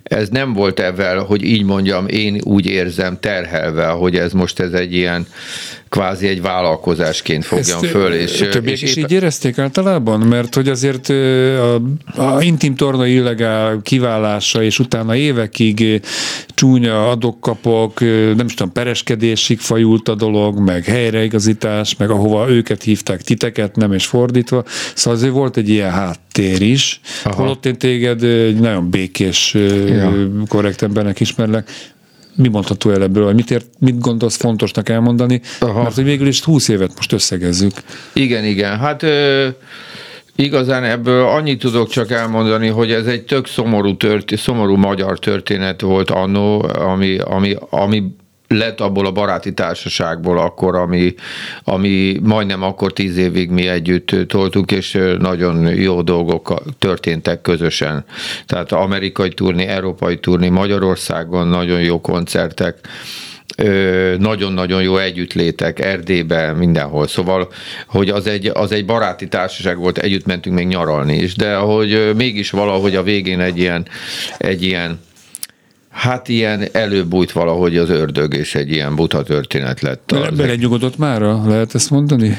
ez 0.06 0.30
nem 0.30 0.54
volt 0.54 0.80
ebben, 0.80 1.20
hogy 1.26 1.44
így 1.44 1.64
mondjam, 1.64 2.08
én 2.08 2.40
úgy 2.44 2.66
érzem 2.66 3.20
terhelve, 3.20 3.86
hogy 3.86 4.16
ez 4.16 4.32
most 4.32 4.60
ez 4.60 4.72
egy 4.72 4.94
ilyen 4.94 5.28
kvázi 5.96 6.28
egy 6.28 6.42
vállalkozásként 6.42 7.46
fogjam 7.46 7.84
Ezt, 7.84 7.92
föl. 7.92 8.14
És, 8.14 8.32
többiek 8.32 8.76
és 8.76 8.82
is 8.82 8.96
épp- 8.96 9.06
így 9.06 9.12
érezték 9.12 9.58
általában? 9.58 10.20
Mert 10.20 10.56
hogy 10.56 10.70
azért 10.70 11.10
a, 11.10 11.76
a 12.16 12.42
intim 12.42 12.76
torna 12.76 13.06
illegál 13.06 13.80
kiválása, 13.84 14.64
és 14.64 14.80
utána 14.80 15.16
évekig 15.16 16.02
csúnya 16.56 17.10
adok-kapok, 17.10 18.00
nem 18.36 18.46
is 18.46 18.54
tudom, 18.54 18.72
pereskedésig 18.72 19.60
fajult 19.60 20.10
a 20.10 20.16
dolog, 20.16 20.60
meg 20.60 20.84
helyreigazítás, 20.86 21.96
meg 21.96 22.10
ahova 22.10 22.50
őket 22.50 22.84
hívták, 22.84 23.22
titeket 23.22 23.76
nem, 23.76 23.94
és 23.94 24.06
fordítva. 24.06 24.64
Szóval 24.94 25.20
azért 25.20 25.34
volt 25.34 25.58
egy 25.58 25.70
ilyen 25.70 25.92
háttér 25.92 26.62
is. 26.62 27.00
Aha. 27.24 27.36
Holott 27.36 27.66
én 27.66 27.78
téged 27.78 28.24
egy 28.24 28.60
nagyon 28.60 28.90
békés, 28.90 29.54
Ja. 29.88 30.14
korrekt 30.48 30.82
embernek 30.82 31.20
ismerlek. 31.20 31.72
Mi 32.36 32.48
mondható 32.48 32.89
el 32.89 33.02
ebből, 33.02 33.24
vagy 33.24 33.36
mit, 33.36 33.52
ért, 33.52 33.65
mit 33.80 34.00
gondolsz 34.00 34.36
fontosnak 34.36 34.89
elmondani? 34.89 35.41
Aha. 35.60 35.82
Mert 35.82 35.95
hogy 35.95 36.04
végül 36.04 36.28
is 36.28 36.43
20 36.43 36.67
évet 36.67 36.91
most 36.95 37.12
összegezzük. 37.12 37.71
Igen, 38.13 38.43
igen. 38.43 38.80
Hát 38.80 39.04
ö, 39.04 39.48
igazán 40.36 40.84
ebből 40.84 41.26
annyit 41.26 41.60
tudok 41.60 41.89
csak 41.89 42.12
elmondani, 42.12 42.67
hogy 42.67 42.91
ez 42.91 43.06
egy 43.06 43.24
tök 43.24 43.48
szomorú, 43.48 43.98
tört, 43.98 44.38
szomorú 44.38 44.76
magyar 44.76 45.19
történet 45.19 45.82
volt 45.82 46.10
annó, 46.10 46.65
ami, 46.74 47.17
ami, 47.17 47.56
ami 47.69 48.04
lett 48.58 48.82
abból 48.82 49.06
a 49.06 49.12
baráti 49.12 49.54
társaságból 49.54 50.38
akkor, 50.38 50.76
ami, 50.76 51.13
ami 51.63 52.20
majdnem 52.24 52.63
akkor 52.63 52.94
tíz 52.94 53.18
évig 53.18 53.50
mi 53.50 53.68
együtt 53.68 54.28
toltuk, 54.28 54.72
és 54.72 55.00
nagyon 55.20 55.76
jó 55.76 56.02
dolgok 56.02 56.62
történtek 56.80 57.41
közösen. 57.41 58.06
Tehát 58.46 58.72
amerikai 58.72 59.30
turné, 59.30 59.65
európai 59.65 60.20
turné 60.20 60.50
Magyarországon, 60.50 61.48
nagyon 61.48 61.82
jó 61.82 62.02
koncertek, 62.02 62.78
nagyon-nagyon 64.18 64.82
jó 64.82 64.98
együttlétek 64.98 65.80
Erdélyben, 65.80 66.56
mindenhol. 66.56 67.08
Szóval, 67.08 67.52
hogy 67.88 68.10
az 68.10 68.28
egy, 68.28 68.52
az 68.54 68.72
egy 68.72 68.86
baráti 68.86 69.28
társaság 69.28 69.78
volt, 69.78 69.98
együtt 69.98 70.26
mentünk 70.26 70.56
még 70.56 70.68
nyaralni 70.68 71.15
is, 71.15 71.36
de 71.36 71.56
hogy 71.56 72.12
mégis 72.15 72.50
valahogy 72.50 72.96
a 72.96 73.04
végén 73.04 73.39
egy 73.39 73.58
ilyen, 73.58 73.86
egy 74.38 74.63
ilyen 74.63 75.00
Hát 75.96 76.28
ilyen 76.28 76.68
előbújt 76.72 77.32
valahogy 77.32 77.78
az 77.78 77.90
ördög, 77.90 78.34
és 78.34 78.56
egy 78.56 78.72
ilyen 78.72 78.96
buta 78.96 79.24
történet 79.24 79.82
lett. 79.82 80.12
Az- 80.12 80.38
belenyugodott 80.38 80.98
mára, 80.98 81.48
lehet 81.48 81.76
ezt 81.76 81.90
mondani? 81.90 82.38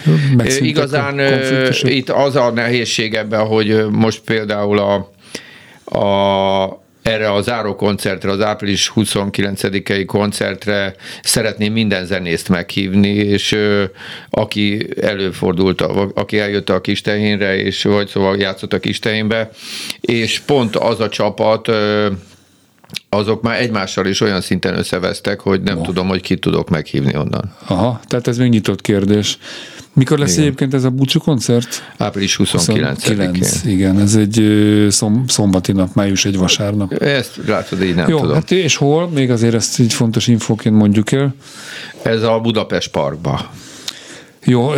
Igazán 0.69 1.19
itt 1.83 2.11
az 2.11 2.37
a 2.37 2.51
nehézség 2.51 3.15
ebben, 3.15 3.47
hogy 3.47 3.87
most 3.91 4.21
például 4.21 4.79
a, 4.79 4.95
a 5.99 6.85
erre 7.03 7.33
a 7.33 7.41
záró 7.43 7.77
koncertre, 7.77 8.31
az 8.31 8.41
április 8.41 8.93
29-i 8.97 10.03
koncertre 10.07 10.95
szeretném 11.23 11.73
minden 11.73 12.07
zenészt 12.07 12.49
meghívni, 12.49 13.09
és 13.09 13.53
ö, 13.53 13.85
aki 14.31 14.87
előfordult, 15.01 15.81
a- 15.81 16.11
aki 16.15 16.39
eljött 16.39 16.71
a 16.71 16.81
Kistehénre, 16.81 17.57
és 17.57 17.83
vagy 17.83 18.09
szóval 18.09 18.37
játszott 18.37 18.73
a 18.73 18.79
Kistehénbe, 18.79 19.51
és 20.01 20.39
pont 20.41 20.77
az 20.77 21.01
a 21.01 21.09
csapat, 21.09 21.69
ö, 21.69 22.07
azok 23.09 23.43
már 23.43 23.61
egymással 23.61 24.07
is 24.07 24.21
olyan 24.21 24.41
szinten 24.41 24.79
összevesztek, 24.79 25.41
hogy 25.41 25.63
nem 25.63 25.83
tudom, 25.83 26.09
hogy 26.09 26.21
ki 26.21 26.37
tudok 26.37 26.71
meghívni 26.71 27.17
onnan. 27.17 27.55
Aha, 27.67 28.01
tehát 28.07 28.27
ez 28.27 28.39
még 28.39 28.51
nyitott 28.51 28.81
kérdés. 28.81 29.39
Mikor 29.93 30.19
lesz 30.19 30.33
Igen. 30.33 30.45
egyébként 30.45 30.75
ez 30.75 30.85
a 30.85 30.91
búcsú 30.91 31.21
koncert? 31.21 31.93
Április 31.97 32.41
29-én. 32.43 33.73
igen, 33.73 34.01
ez 34.01 34.15
egy 34.15 34.43
szom, 34.91 35.25
szombati 35.29 35.73
nap, 35.73 35.95
május 35.95 36.25
egy 36.25 36.37
vasárnap. 36.37 36.93
Ezt 36.93 37.41
látod, 37.47 37.83
így 37.83 37.95
nem 37.95 38.09
Jó, 38.09 38.19
tudom. 38.19 38.35
hát 38.35 38.51
és 38.51 38.77
hol? 38.77 39.09
Még 39.09 39.31
azért 39.31 39.55
ezt 39.55 39.79
így 39.79 39.93
fontos 39.93 40.27
infóként 40.27 40.75
mondjuk 40.75 41.13
el. 41.13 41.35
Ez 42.03 42.23
a 42.23 42.39
Budapest 42.41 42.91
Parkba. 42.91 43.51
Jó, 44.45 44.71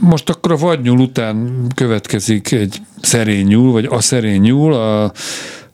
most 0.00 0.30
akkor 0.30 0.52
a 0.52 0.56
vadnyúl 0.56 0.98
után 0.98 1.66
következik 1.74 2.52
egy 2.52 2.76
szerény 3.00 3.46
nyúl, 3.46 3.72
vagy 3.72 3.86
a 3.90 4.00
szerény 4.00 4.40
nyúl, 4.40 4.72
a 4.72 5.12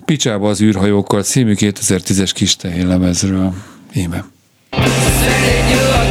Picsába 0.06 0.48
az 0.48 0.60
űrhajókkal 0.60 1.22
című 1.22 1.54
2010-es 1.56 2.30
kis 2.34 2.56
lemezről. 2.62 3.54
Íme. 3.92 4.24
Szerényül 4.70 6.05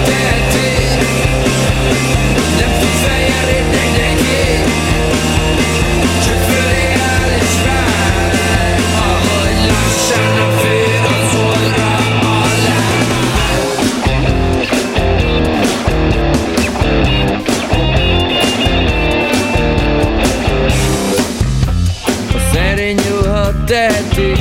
teheti 23.65 24.31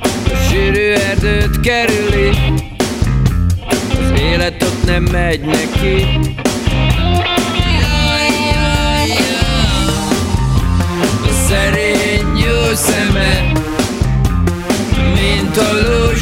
A 0.00 0.36
sűrű 0.48 0.92
erdőt 0.92 1.60
kerüli. 1.60 2.30
Az 3.90 4.20
élet 4.20 4.62
ott 4.62 4.84
nem 4.84 5.02
megy 5.02 5.40
neki. 5.40 6.06
A 11.22 11.48
szerény 11.48 12.36
jó 12.36 12.74
szeme 12.74 13.52
Mint 15.14 15.56
a 15.56 15.72
lusta 15.72 16.15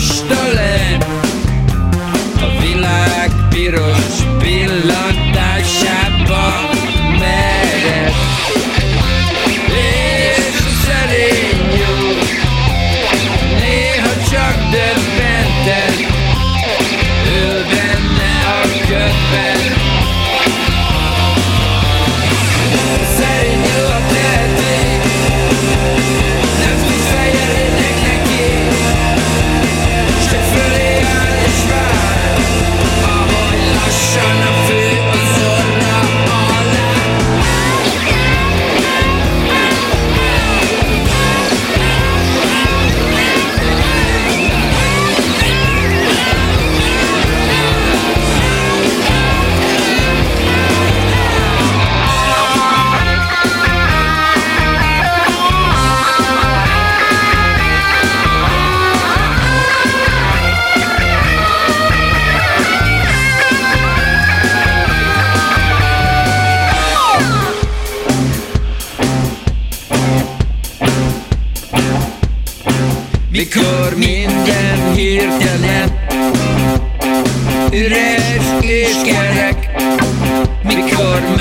mikor 81.04 81.33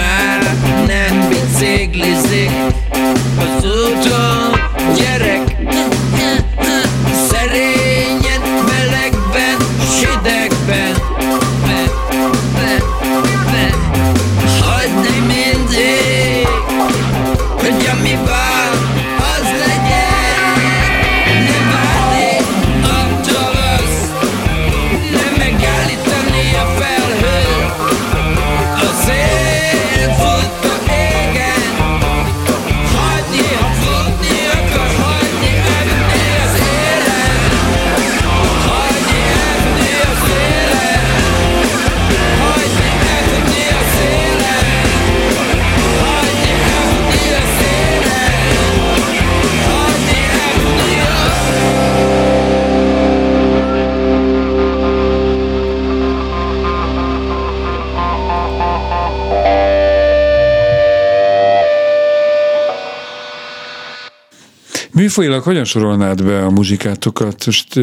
Műfajilag 65.16 65.44
hogyan 65.44 65.64
sorolnád 65.64 66.24
be 66.24 66.46
a 66.46 66.50
muzsikátokat? 66.50 67.46
Most 67.46 67.76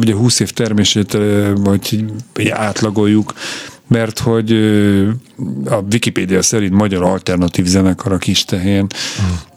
ugye 0.00 0.14
20 0.14 0.40
év 0.40 0.50
termését 0.50 1.18
vagy 1.54 2.04
átlagoljuk, 2.50 3.32
mert 3.88 4.18
hogy 4.18 4.52
a 5.64 5.74
Wikipédia 5.92 6.42
szerint 6.42 6.72
magyar 6.72 7.02
alternatív 7.02 7.64
zenekar 7.64 8.12
a 8.12 8.18
kis 8.18 8.44
tehén. 8.44 8.86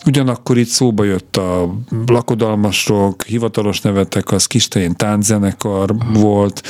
Ugyanakkor 0.06 0.58
itt 0.58 0.68
szóba 0.68 1.04
jött 1.04 1.38
a 1.38 1.76
lakodalmasok, 2.06 3.24
hivatalos 3.24 3.82
nevetek, 3.82 4.32
az 4.32 4.46
kis 4.46 4.68
tehén 4.68 4.96
tánczenekar 4.96 5.96
volt, 6.14 6.68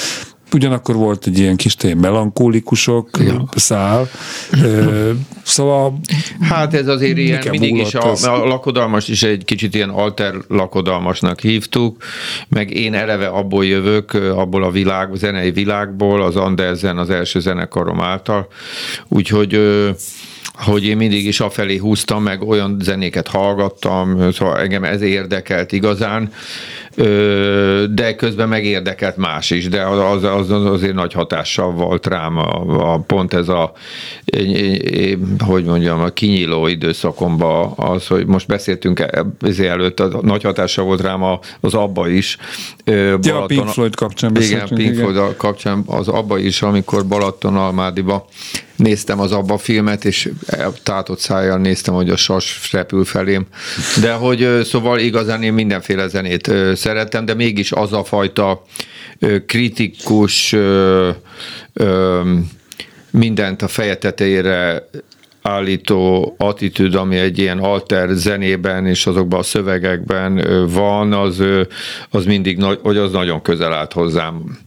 Ugyanakkor 0.53 0.95
volt 0.95 1.25
egy 1.27 1.39
ilyen 1.39 1.55
kis 1.55 1.75
tehén 1.75 1.97
melankólikusok 1.97 3.09
szál. 3.55 4.07
Ö, 4.51 5.11
Szóval 5.43 5.99
Hát 6.41 6.73
ez 6.73 6.87
azért 6.87 7.17
ilyen, 7.17 7.37
Nekem 7.37 7.51
mindig 7.51 7.77
is 7.77 7.93
ez. 7.93 8.23
a, 8.23 8.43
a 8.43 8.47
lakodalmas 8.47 9.07
is 9.07 9.23
egy 9.23 9.45
kicsit 9.45 9.75
ilyen 9.75 9.89
alter 9.89 10.35
lakodalmasnak 10.47 11.39
hívtuk, 11.39 12.03
meg 12.47 12.71
én 12.71 12.93
eleve 12.93 13.27
abból 13.27 13.65
jövök, 13.65 14.13
abból 14.13 14.63
a 14.63 14.71
világ, 14.71 15.09
zenei 15.13 15.51
világból, 15.51 16.21
az 16.21 16.35
Andersen 16.35 16.97
az 16.97 17.09
első 17.09 17.39
zenekarom 17.39 18.01
által, 18.01 18.47
úgyhogy 19.07 19.59
hogy 20.57 20.85
én 20.85 20.97
mindig 20.97 21.25
is 21.25 21.39
afelé 21.39 21.77
húztam, 21.77 22.23
meg 22.23 22.41
olyan 22.41 22.77
zenéket 22.81 23.27
hallgattam, 23.27 24.31
szóval 24.31 24.57
engem 24.57 24.83
ez 24.83 25.01
érdekelt 25.01 25.71
igazán, 25.71 26.31
de 27.89 28.15
közben 28.17 28.47
megérdekelt 28.47 29.17
más 29.17 29.49
is, 29.49 29.67
de 29.67 29.81
az, 29.83 30.23
az, 30.23 30.51
az 30.51 30.65
azért 30.65 30.93
nagy 30.93 31.13
hatással 31.13 31.71
volt 31.71 32.07
rám 32.07 32.37
a, 32.37 32.93
a 32.93 32.97
pont 32.99 33.33
ez 33.33 33.49
a, 33.49 33.71
hogy 35.39 35.63
mondjam, 35.63 35.99
a 35.99 36.09
kinyíló 36.09 36.67
időszakomban 36.67 37.73
az, 37.75 38.07
hogy 38.07 38.25
most 38.25 38.47
beszéltünk 38.47 38.99
e- 38.99 39.25
ezért 39.41 39.69
előtt, 39.69 39.99
a 39.99 40.19
nagy 40.21 40.43
hatással 40.43 40.85
volt 40.85 41.01
rám 41.01 41.23
a- 41.23 41.39
az 41.59 41.73
abba 41.73 42.09
is. 42.09 42.37
Ö, 42.83 43.15
Ja, 43.21 43.41
a 43.41 43.45
Pink 43.45 43.67
Floyd 43.67 43.95
kapcsán 43.95 44.29
Igen, 44.29 44.41
beszéltünk, 44.41 44.79
Pink 44.79 44.93
igen. 44.93 45.11
Floyd 45.11 45.35
kapcsán 45.35 45.83
az 45.85 46.07
abba 46.07 46.37
is, 46.37 46.61
amikor 46.61 47.05
Balatonalmádiba 47.07 48.25
néztem 48.77 49.19
az 49.19 49.31
abba 49.31 49.57
filmet, 49.57 50.05
és 50.05 50.31
tátott 50.83 51.19
szájjal 51.19 51.57
néztem, 51.57 51.93
hogy 51.93 52.09
a 52.09 52.15
sas 52.15 52.69
repül 52.71 53.05
felém. 53.05 53.45
De 54.01 54.13
hogy 54.13 54.59
szóval 54.63 54.99
igazán 54.99 55.43
én 55.43 55.53
mindenféle 55.53 56.07
zenét 56.07 56.47
ö, 56.47 56.75
szerettem, 56.75 57.25
de 57.25 57.33
mégis 57.33 57.71
az 57.71 57.93
a 57.93 58.03
fajta 58.03 58.63
kritikus 59.45 60.55
mindent 63.11 63.61
a 63.61 63.67
feje 63.67 63.97
tetejére 63.97 64.89
állító 65.41 66.35
attitűd, 66.37 66.95
ami 66.95 67.17
egy 67.17 67.37
ilyen 67.37 67.59
alter 67.59 68.09
zenében 68.09 68.85
és 68.85 69.07
azokban 69.07 69.39
a 69.39 69.43
szövegekben 69.43 70.45
van, 70.69 71.13
az, 71.13 71.43
az 72.09 72.25
mindig, 72.25 72.63
hogy 72.63 72.97
az 72.97 73.11
nagyon 73.11 73.41
közel 73.41 73.73
állt 73.73 73.93
hozzám. 73.93 74.57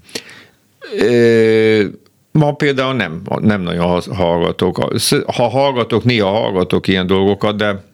Ma 2.33 2.53
például 2.53 2.95
nem, 2.95 3.23
nem 3.41 3.61
nagyon 3.61 4.03
hallgatok. 4.11 5.01
Ha 5.37 5.49
hallgatok, 5.49 6.05
néha 6.05 6.29
hallgatok 6.29 6.89
ilyen 6.89 7.07
dolgokat, 7.07 7.57
de 7.57 7.89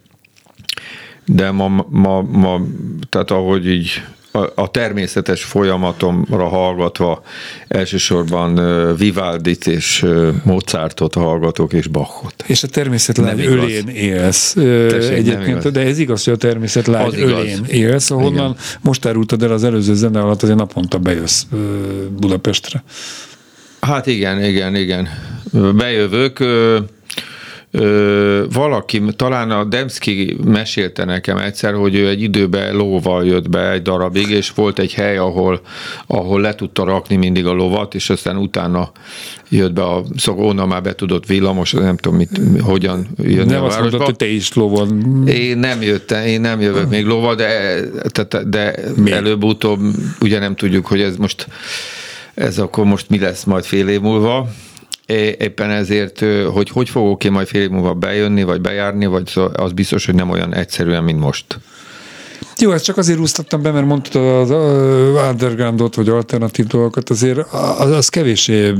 de 1.27 1.51
ma, 1.51 1.85
ma, 1.89 2.21
ma 2.21 2.61
tehát 3.09 3.31
ahogy 3.31 3.67
így 3.67 4.01
a, 4.31 4.61
a 4.61 4.71
természetes 4.71 5.43
folyamatomra 5.43 6.47
hallgatva 6.47 7.23
elsősorban 7.67 8.57
ö, 8.57 8.95
Vivaldit 8.95 9.67
és 9.67 10.05
Mozartot 10.43 11.13
hallgatok, 11.13 11.73
és 11.73 11.87
Bachot. 11.87 12.43
És 12.47 12.63
a 12.63 12.67
természet 12.67 13.17
lágy 13.17 13.45
ölén 13.45 13.87
élsz. 13.87 14.53
Tessék, 14.53 15.11
Egyébként, 15.11 15.71
de 15.71 15.79
ez 15.79 15.99
igaz, 15.99 16.23
hogy 16.23 16.33
a 16.33 16.37
természet 16.37 16.87
lágy 16.87 17.19
ölén 17.19 17.65
élsz, 17.67 18.11
ahonnan 18.11 18.31
Igen. 18.31 18.55
most 18.81 19.05
árultad 19.05 19.43
el 19.43 19.51
az 19.51 19.63
előző 19.63 19.93
zene 19.93 20.21
alatt, 20.21 20.43
azért 20.43 20.57
naponta 20.57 20.97
bejössz 20.97 21.43
ö, 21.51 21.57
Budapestre. 22.19 22.83
Hát 23.87 24.07
igen, 24.07 24.43
igen, 24.43 24.75
igen. 24.75 25.07
Bejövök, 25.75 26.39
ö, 26.39 26.77
ö, 27.71 28.43
valaki, 28.53 29.01
talán 29.15 29.51
a 29.51 29.63
Demszki 29.63 30.37
mesélte 30.45 31.05
nekem 31.05 31.37
egyszer, 31.37 31.73
hogy 31.73 31.95
ő 31.95 32.07
egy 32.07 32.21
időben 32.21 32.75
lóval 32.75 33.25
jött 33.25 33.49
be 33.49 33.71
egy 33.71 33.81
darabig, 33.81 34.29
és 34.29 34.51
volt 34.55 34.79
egy 34.79 34.93
hely, 34.93 35.17
ahol, 35.17 35.61
ahol 36.07 36.41
le 36.41 36.55
tudta 36.55 36.83
rakni 36.83 37.15
mindig 37.15 37.45
a 37.45 37.53
lovat, 37.53 37.95
és 37.95 38.09
aztán 38.09 38.37
utána 38.37 38.91
jött 39.49 39.73
be 39.73 39.83
a, 39.83 40.03
szóval 40.17 40.45
onnan 40.45 40.67
már 40.67 40.81
be 40.81 40.95
tudott 40.95 41.25
villamos, 41.25 41.71
nem 41.71 41.97
tudom, 41.97 42.17
mit, 42.17 42.41
hogyan 42.61 43.07
jönni 43.17 43.51
Nem 43.51 43.63
a 43.63 43.65
azt 43.65 43.75
városba. 43.75 44.03
hogy 44.03 44.15
te 44.15 44.27
is 44.27 44.53
lovon. 44.53 45.23
Én 45.27 45.57
nem 45.57 45.81
jöttem, 45.81 46.25
én 46.25 46.41
nem 46.41 46.61
jövök 46.61 46.89
még 46.89 47.05
lova, 47.05 47.35
de, 47.35 47.79
de, 48.13 48.43
de 48.43 48.75
előbb-utóbb 49.05 49.79
ugye 50.21 50.39
nem 50.39 50.55
tudjuk, 50.55 50.85
hogy 50.85 51.01
ez 51.01 51.15
most 51.17 51.47
ez 52.37 52.57
akkor 52.57 52.85
most 52.85 53.09
mi 53.09 53.19
lesz 53.19 53.43
majd 53.43 53.63
fél 53.63 53.87
év 53.87 54.01
múlva. 54.01 54.47
Éppen 55.37 55.69
ezért, 55.69 56.23
hogy 56.53 56.69
hogy 56.69 56.89
fogok 56.89 57.23
én 57.23 57.31
majd 57.31 57.47
fél 57.47 57.61
év 57.61 57.69
múlva 57.69 57.93
bejönni, 57.93 58.43
vagy 58.43 58.61
bejárni, 58.61 59.05
vagy 59.05 59.33
az 59.53 59.71
biztos, 59.71 60.05
hogy 60.05 60.15
nem 60.15 60.29
olyan 60.29 60.53
egyszerűen, 60.53 61.03
mint 61.03 61.19
most. 61.19 61.45
Jó, 62.59 62.71
ezt 62.71 62.83
csak 62.83 62.97
azért 62.97 63.19
úsztattam 63.19 63.61
be, 63.61 63.71
mert 63.71 63.85
mondtad 63.85 64.21
az 64.21 64.49
undergroundot, 65.29 65.95
vagy 65.95 66.09
alternatív 66.09 66.65
dolgokat, 66.65 67.09
azért 67.09 67.53
az, 67.79 67.91
az 67.91 68.09
kevéssé 68.09 68.73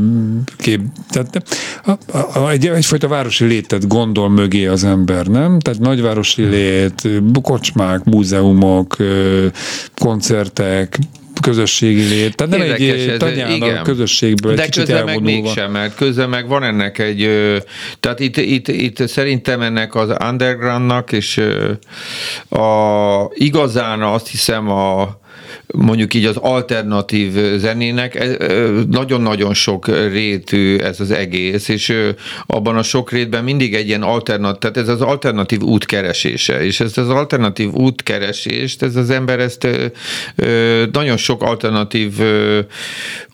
kép, 0.58 0.82
tehát 1.10 1.44
a, 1.86 2.40
a, 2.40 2.50
egy, 2.50 2.68
egyfajta 2.68 3.08
városi 3.08 3.46
létet 3.46 3.88
gondol 3.88 4.30
mögé 4.30 4.66
az 4.66 4.84
ember, 4.84 5.28
nem? 5.28 5.60
Tehát 5.60 5.80
nagyvárosi 5.80 6.44
lét, 6.44 7.10
kocsmák, 7.42 8.04
múzeumok, 8.04 8.96
koncertek, 9.96 11.00
közösségi 11.42 12.08
lét. 12.08 12.36
Tehát 12.36 12.58
nem 12.58 12.62
Érdekes 12.62 13.06
egy 13.06 13.18
tanyán 13.18 13.62
a 13.62 13.82
közösségből, 13.82 14.52
egy 14.52 14.58
De 14.58 14.64
kicsit 14.64 14.84
közben 14.84 15.06
meg 15.06 15.22
mégsem, 15.22 15.72
mert 15.72 15.96
közben 15.96 16.30
meg 16.30 16.48
van 16.48 16.64
ennek 16.64 17.00
egy, 17.00 17.20
tehát 18.00 18.20
itt, 18.20 18.38
itt, 18.38 18.68
itt 18.68 19.08
szerintem 19.08 19.62
ennek 19.62 19.96
az 19.96 20.16
undergroundnak, 20.30 21.12
és 21.12 21.38
a, 22.50 23.32
igazán 23.34 24.02
azt 24.02 24.28
hiszem 24.28 24.70
a 24.70 25.20
mondjuk 25.74 26.14
így 26.14 26.26
az 26.26 26.38
alternatív 26.38 27.58
zenének 27.58 28.16
ez, 28.16 28.36
nagyon-nagyon 28.90 29.54
sok 29.54 29.88
rétű 29.88 30.78
ez 30.78 31.00
az 31.00 31.12
egész, 31.12 31.68
és 31.68 31.94
abban 32.46 32.78
a 32.78 32.84
sok 32.84 33.12
rétben 33.12 33.44
mindig 33.44 33.76
egy 33.76 33.88
ilyen 33.88 34.02
alternatív, 34.02 34.60
tehát 34.60 34.78
ez 34.78 34.88
az 34.88 35.02
alternatív 35.02 35.62
út 35.62 35.86
keresése, 35.86 36.64
és 36.64 36.80
ezt 36.80 36.98
az 36.98 37.10
alternatív 37.10 37.74
út 37.74 38.04
keresést, 38.04 38.84
ez 38.84 38.96
az 38.96 39.10
ember 39.10 39.40
ezt 39.40 39.68
nagyon 40.92 41.18
sok 41.18 41.44
alternatív 41.44 42.14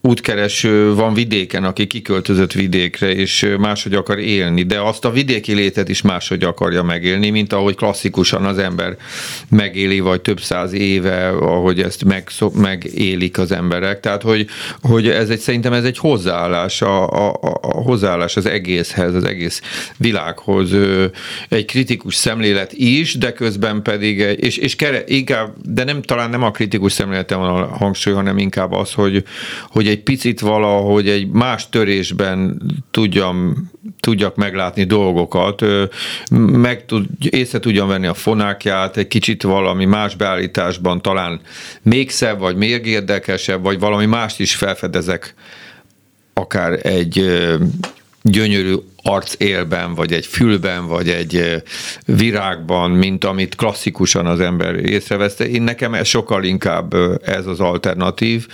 útkereső 0.01 0.93
van 0.93 1.13
vidéken, 1.13 1.63
aki 1.63 1.87
kiköltözött 1.87 2.51
vidékre, 2.51 3.11
és 3.11 3.55
máshogy 3.57 3.93
akar 3.93 4.19
élni, 4.19 4.63
de 4.63 4.79
azt 4.79 5.05
a 5.05 5.11
vidéki 5.11 5.53
létet 5.53 5.89
is 5.89 6.01
máshogy 6.01 6.43
akarja 6.43 6.83
megélni, 6.83 7.29
mint 7.29 7.53
ahogy 7.53 7.75
klasszikusan 7.75 8.45
az 8.45 8.57
ember 8.57 8.97
megéli, 9.49 9.99
vagy 9.99 10.21
több 10.21 10.39
száz 10.39 10.73
éve, 10.73 11.27
ahogy 11.27 11.81
ezt 11.81 12.03
meg 12.03 12.22
megszok, 12.23 12.55
megélik 12.55 13.37
az 13.37 13.51
emberek. 13.51 13.99
Tehát, 13.99 14.21
hogy, 14.21 14.47
hogy 14.81 15.09
ez 15.09 15.29
egy, 15.29 15.39
szerintem 15.39 15.73
ez 15.73 15.83
egy 15.83 15.97
hozzáállás, 15.97 16.81
a, 16.81 17.09
a, 17.09 17.39
a 17.61 17.81
hozzáállás 17.81 18.35
az 18.35 18.45
egészhez, 18.45 19.15
az 19.15 19.23
egész 19.23 19.61
világhoz, 19.97 20.71
egy 21.49 21.65
kritikus 21.65 22.15
szemlélet 22.15 22.73
is, 22.73 23.17
de 23.17 23.33
közben 23.33 23.81
pedig, 23.81 24.21
egy, 24.21 24.43
és, 24.43 24.57
és 24.57 24.75
kere, 24.75 25.03
inkább, 25.07 25.53
de 25.63 25.83
nem 25.83 26.01
talán 26.01 26.29
nem 26.29 26.43
a 26.43 26.51
kritikus 26.51 26.91
szemlélete 26.91 27.35
van 27.35 27.61
a 27.61 27.67
hangsúly, 27.67 28.13
hanem 28.13 28.37
inkább 28.37 28.71
az, 28.71 28.93
hogy, 28.93 29.23
hogy 29.69 29.87
egy 29.87 30.03
picit 30.03 30.39
valahogy 30.39 31.09
egy 31.09 31.27
más 31.27 31.69
törésben 31.69 32.61
tudjam, 32.91 33.71
tudjak 33.99 34.35
meglátni 34.35 34.83
dolgokat, 34.83 35.65
meg 36.51 36.85
tud, 36.85 37.05
észre 37.29 37.59
tudjam 37.59 37.87
venni 37.87 38.07
a 38.07 38.13
fonákját, 38.13 38.97
egy 38.97 39.07
kicsit 39.07 39.43
valami 39.43 39.85
más 39.85 40.15
beállításban 40.15 41.01
talán 41.01 41.41
még 41.81 42.09
szebb, 42.13 42.39
vagy 42.39 42.55
még 42.55 42.85
érdekesebb, 42.85 43.63
vagy 43.63 43.79
valami 43.79 44.05
mást 44.05 44.39
is 44.39 44.55
felfedezek, 44.55 45.33
akár 46.33 46.85
egy 46.85 47.39
gyönyörű 48.21 48.75
arcélben, 49.03 49.93
vagy 49.95 50.13
egy 50.13 50.25
fülben, 50.25 50.87
vagy 50.87 51.09
egy 51.09 51.63
virágban, 52.05 52.91
mint 52.91 53.23
amit 53.23 53.55
klasszikusan 53.55 54.25
az 54.25 54.39
ember 54.39 54.75
észrevesz. 54.75 55.39
Én 55.39 55.61
nekem 55.61 55.93
ez 55.93 56.07
sokkal 56.07 56.43
inkább 56.43 56.93
ez 57.21 57.45
az 57.45 57.59
alternatív. 57.59 58.47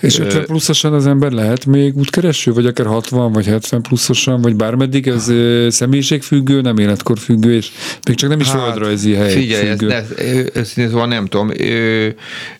És 0.00 0.18
50 0.18 0.44
pluszosan 0.44 0.92
az 0.92 1.06
ember 1.06 1.32
lehet 1.32 1.66
még 1.66 1.96
útkereső, 1.96 2.52
vagy 2.52 2.66
akár 2.66 2.86
60, 2.86 3.32
vagy 3.32 3.46
70 3.46 3.82
pluszosan, 3.82 4.40
vagy 4.40 4.56
bármeddig 4.56 5.06
ez 5.06 5.32
személyiségfüggő, 5.74 6.60
nem 6.60 6.78
életkorfüggő, 6.78 7.54
és 7.54 7.70
még 8.06 8.16
csak 8.16 8.30
nem 8.30 8.40
is 8.40 8.50
hát, 8.50 8.62
földrajzi 8.62 9.14
hely 9.14 9.32
Figyelj, 9.32 9.68
függő. 9.68 9.90
ez, 9.90 10.10
ez, 10.54 10.72
ez 10.76 10.92
van, 10.92 11.08
nem 11.08 11.26
tudom, 11.26 11.50
ö, 11.50 12.08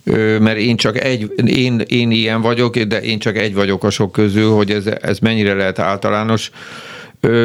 ö, 0.05 0.38
mert 0.38 0.59
én 0.59 0.77
csak 0.77 1.05
egy, 1.05 1.33
én, 1.47 1.79
én 1.87 2.11
ilyen 2.11 2.40
vagyok, 2.40 2.79
de 2.79 3.03
én 3.03 3.18
csak 3.18 3.37
egy 3.37 3.55
vagyok 3.55 3.85
a 3.85 3.90
sok 3.90 4.12
közül, 4.12 4.51
hogy 4.51 4.70
ez, 4.70 4.87
ez 5.01 5.18
mennyire 5.18 5.55
lehet 5.55 5.79
általános. 5.79 6.51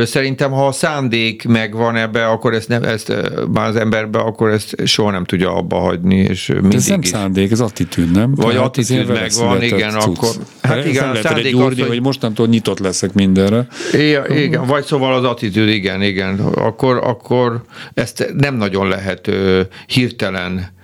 Szerintem, 0.04 0.52
ha 0.52 0.68
a 0.68 0.72
szándék 0.72 1.48
megvan 1.48 1.96
ebbe, 1.96 2.26
akkor 2.26 2.54
ezt, 2.54 2.68
nem, 2.68 2.84
ezt 2.84 3.14
már 3.54 3.68
az 3.68 3.76
emberbe, 3.76 4.20
akkor 4.20 4.50
ezt 4.50 4.76
soha 4.86 5.12
nem 5.12 5.26
tudja 5.26 5.56
abba 5.56 5.78
hagyni. 5.80 6.16
És 6.16 6.48
mindig 6.48 6.74
ez 6.74 6.88
nem 6.88 7.02
is. 7.02 7.08
szándék, 7.08 7.52
ez 7.52 7.60
attitűd, 7.60 8.12
nem? 8.12 8.36
Vagy 8.36 8.46
Tehát 8.46 8.66
attitűd 8.66 9.08
megvan, 9.08 9.64
igen, 9.64 9.90
cucc. 9.90 10.06
akkor... 10.06 10.30
Hát 10.62 10.86
igen, 10.86 11.10
a 11.10 11.16
szándék 11.16 11.56
az, 11.56 11.62
hogy... 11.62 11.82
hogy 11.88 12.02
mostantól 12.02 12.48
nyitott 12.48 12.80
leszek 12.80 13.14
mindenre. 13.14 13.68
Igen, 13.94 14.38
igen, 14.38 14.66
vagy 14.66 14.84
szóval 14.84 15.14
az 15.14 15.24
attitűd, 15.24 15.70
igen, 15.70 16.02
igen. 16.02 16.40
Akkor, 16.40 16.98
akkor 17.04 17.64
ezt 17.94 18.34
nem 18.38 18.56
nagyon 18.56 18.88
lehet 18.88 19.28
uh, 19.28 19.60
hirtelen 19.86 20.78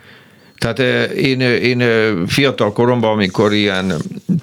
tehát 0.73 1.10
én, 1.13 1.39
én 1.39 1.84
fiatal 2.28 2.73
koromban, 2.73 3.12
amikor 3.12 3.54
ilyen 3.54 3.93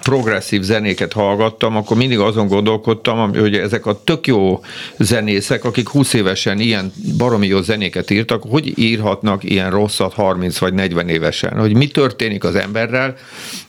progresszív 0.01 0.61
zenéket 0.61 1.13
hallgattam, 1.13 1.75
akkor 1.75 1.97
mindig 1.97 2.19
azon 2.19 2.47
gondolkodtam, 2.47 3.35
hogy 3.35 3.55
ezek 3.55 3.85
a 3.85 4.03
tök 4.03 4.27
jó 4.27 4.59
zenészek, 4.97 5.65
akik 5.65 5.89
20 5.89 6.13
évesen 6.13 6.59
ilyen 6.59 6.91
baromi 7.17 7.47
jó 7.47 7.61
zenéket 7.61 8.09
írtak, 8.09 8.43
hogy 8.49 8.79
írhatnak 8.79 9.43
ilyen 9.43 9.69
rosszat 9.69 10.13
30 10.13 10.57
vagy 10.57 10.73
40 10.73 11.09
évesen? 11.09 11.59
Hogy 11.59 11.75
mi 11.75 11.87
történik 11.87 12.43
az 12.43 12.55
emberrel, 12.55 13.15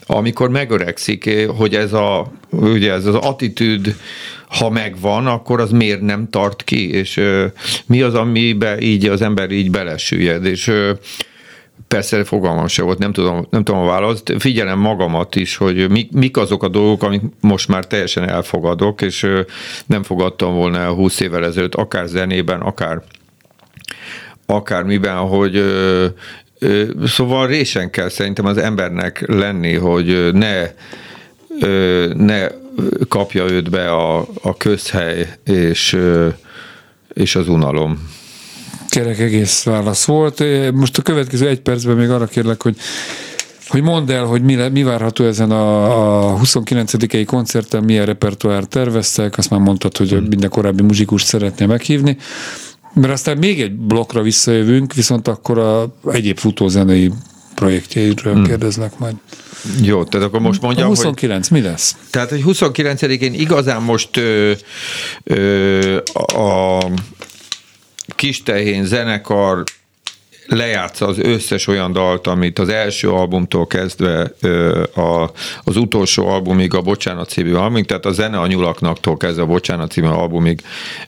amikor 0.07 0.51
megöregszik, 0.51 1.47
hogy 1.57 1.75
ez, 1.75 1.93
a, 1.93 2.33
ugye 2.51 2.93
ez 2.93 3.07
az 3.07 3.15
attitűd, 3.15 3.97
ha 4.49 4.71
megvan, 4.71 5.27
akkor 5.27 5.61
az 5.61 5.71
miért 5.71 6.01
nem 6.01 6.29
tart 6.31 6.65
ki, 6.65 6.91
és 6.91 7.21
mi 7.87 8.03
az, 8.03 8.15
amiben 8.15 8.81
így 8.81 9.07
az 9.07 9.23
ember 9.23 9.51
így 9.51 9.71
belesüllyed, 9.71 10.45
és 10.45 10.73
Persze 11.89 12.25
fogalmam 12.25 12.67
se 12.67 12.83
volt, 12.83 12.99
nem 12.99 13.13
tudom, 13.13 13.47
nem 13.51 13.65
tudom 13.65 13.81
a 13.81 13.87
választ. 13.87 14.33
Figyelem 14.39 14.79
magamat 14.79 15.37
is, 15.37 15.57
hogy 15.57 15.91
mik, 15.91 16.13
mik 16.13 16.37
azok 16.37 16.63
a 16.63 16.69
dolgok, 16.69 17.03
amik 17.03 17.23
most 17.41 17.69
már 17.69 17.87
teljesen 17.87 18.29
elfogadok, 18.29 19.03
és 19.03 19.27
nem 19.87 20.03
fogadtam 20.03 20.55
volna 20.55 20.79
el 20.79 20.93
20 20.93 21.21
évvel 21.21 21.45
ezelőtt, 21.45 21.75
akár 21.75 22.07
zenében, 22.07 22.61
akár 22.61 23.03
akármiben, 24.47 25.17
hogy 25.17 25.65
szóval 27.05 27.47
résen 27.47 27.91
kell 27.91 28.09
szerintem 28.09 28.47
az 28.47 28.57
embernek 28.57 29.25
lenni, 29.27 29.75
hogy 29.75 30.33
ne 30.33 30.71
ne 32.15 32.47
kapja 33.09 33.45
őt 33.45 33.71
be 33.71 33.91
a, 33.91 34.27
a 34.43 34.57
közhely 34.57 35.29
és, 35.45 35.99
és 37.13 37.37
az 37.37 37.49
unalom 37.49 38.09
kerek 38.95 39.19
egész 39.19 39.63
válasz 39.63 40.05
volt. 40.05 40.45
Most 40.73 40.99
a 40.99 41.03
következő 41.03 41.49
egy 41.49 41.61
percben 41.61 41.97
még 41.97 42.11
arra 42.11 42.27
kérlek, 42.27 42.63
hogy 42.63 42.77
hogy 43.69 43.83
mondd 43.83 44.11
el, 44.11 44.25
hogy 44.25 44.43
mi, 44.43 44.55
mi 44.55 44.83
várható 44.83 45.25
ezen 45.25 45.51
a, 45.51 46.33
a 46.35 46.39
29-i 46.39 47.25
koncerten, 47.27 47.85
milyen 47.85 48.07
repertoár 48.07 48.65
terveztek, 48.65 49.39
azt 49.39 49.51
már 49.51 49.61
mondtad, 49.61 49.97
hogy 49.97 50.11
hmm. 50.11 50.27
minden 50.29 50.51
korábbi 50.51 50.83
muzsikust 50.83 51.27
szeretné 51.27 51.67
meghívni, 51.67 52.17
mert 52.95 53.13
aztán 53.13 53.39
még 53.39 53.61
egy 53.61 53.73
blokkra 53.73 54.23
visszajövünk, 54.23 54.95
viszont 54.95 55.29
akkor 55.29 55.59
a 55.59 55.95
egyéb 56.13 56.39
futózenei 56.39 57.13
projektjeiről 57.55 58.35
hmm. 58.35 58.45
kérdeznek 58.45 58.99
majd. 58.99 59.15
Jó, 59.83 60.05
tehát 60.05 60.27
akkor 60.27 60.41
most 60.41 60.61
mondjam, 60.61 60.87
a 60.87 60.89
29, 60.89 61.49
hogy, 61.49 61.61
mi 61.61 61.67
lesz? 61.67 61.97
Tehát, 62.11 62.31
hogy 62.31 62.43
29-én 62.47 63.35
igazán 63.35 63.83
most 63.83 64.17
ö, 64.17 64.53
ö, 65.25 65.97
a 66.15 66.79
Kistehén 68.07 68.85
zenekar 68.85 69.65
lejátsza 70.47 71.07
az 71.07 71.19
összes 71.19 71.67
olyan 71.67 71.93
dalt, 71.93 72.27
amit 72.27 72.59
az 72.59 72.69
első 72.69 73.11
albumtól 73.11 73.67
kezdve 73.67 74.33
a, 74.95 75.31
az 75.65 75.77
utolsó 75.77 76.29
albumig, 76.29 76.75
a 76.75 76.81
Bocsánat 76.81 77.29
című 77.29 77.53
albumig, 77.53 77.87
tehát 77.87 78.05
a 78.05 78.13
zene 78.13 78.39
a 78.39 78.47
nyulaknaktól 78.47 79.17
kezdve 79.17 79.43
a 79.43 79.47
Bocsánat 79.47 79.91
című 79.91 80.07
albumig 80.07 80.61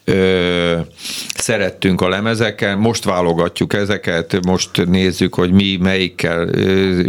ö, 0.05 0.79
szerettünk 1.35 2.01
a 2.01 2.09
lemezeken, 2.09 2.79
most 2.79 3.05
válogatjuk 3.05 3.75
ezeket, 3.75 4.45
most 4.47 4.87
nézzük, 4.87 5.35
hogy 5.35 5.53
mi 5.53 5.79
melyikkel 5.81 6.51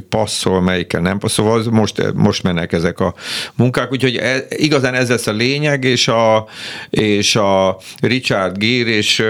passzol, 0.09 0.61
melyikkel 0.61 1.01
nem 1.01 1.17
passzol, 1.17 1.63
most, 1.71 2.13
most 2.13 2.43
mennek 2.43 2.73
ezek 2.73 2.99
a 2.99 3.13
munkák, 3.55 3.91
úgyhogy 3.91 4.15
e, 4.15 4.45
igazán 4.49 4.93
ez 4.93 5.09
lesz 5.09 5.27
a 5.27 5.31
lényeg, 5.31 5.83
és 5.83 6.07
a, 6.07 6.47
és 6.89 7.35
a 7.35 7.77
Richard 8.01 8.57
Gere 8.57 8.89
és 8.89 9.23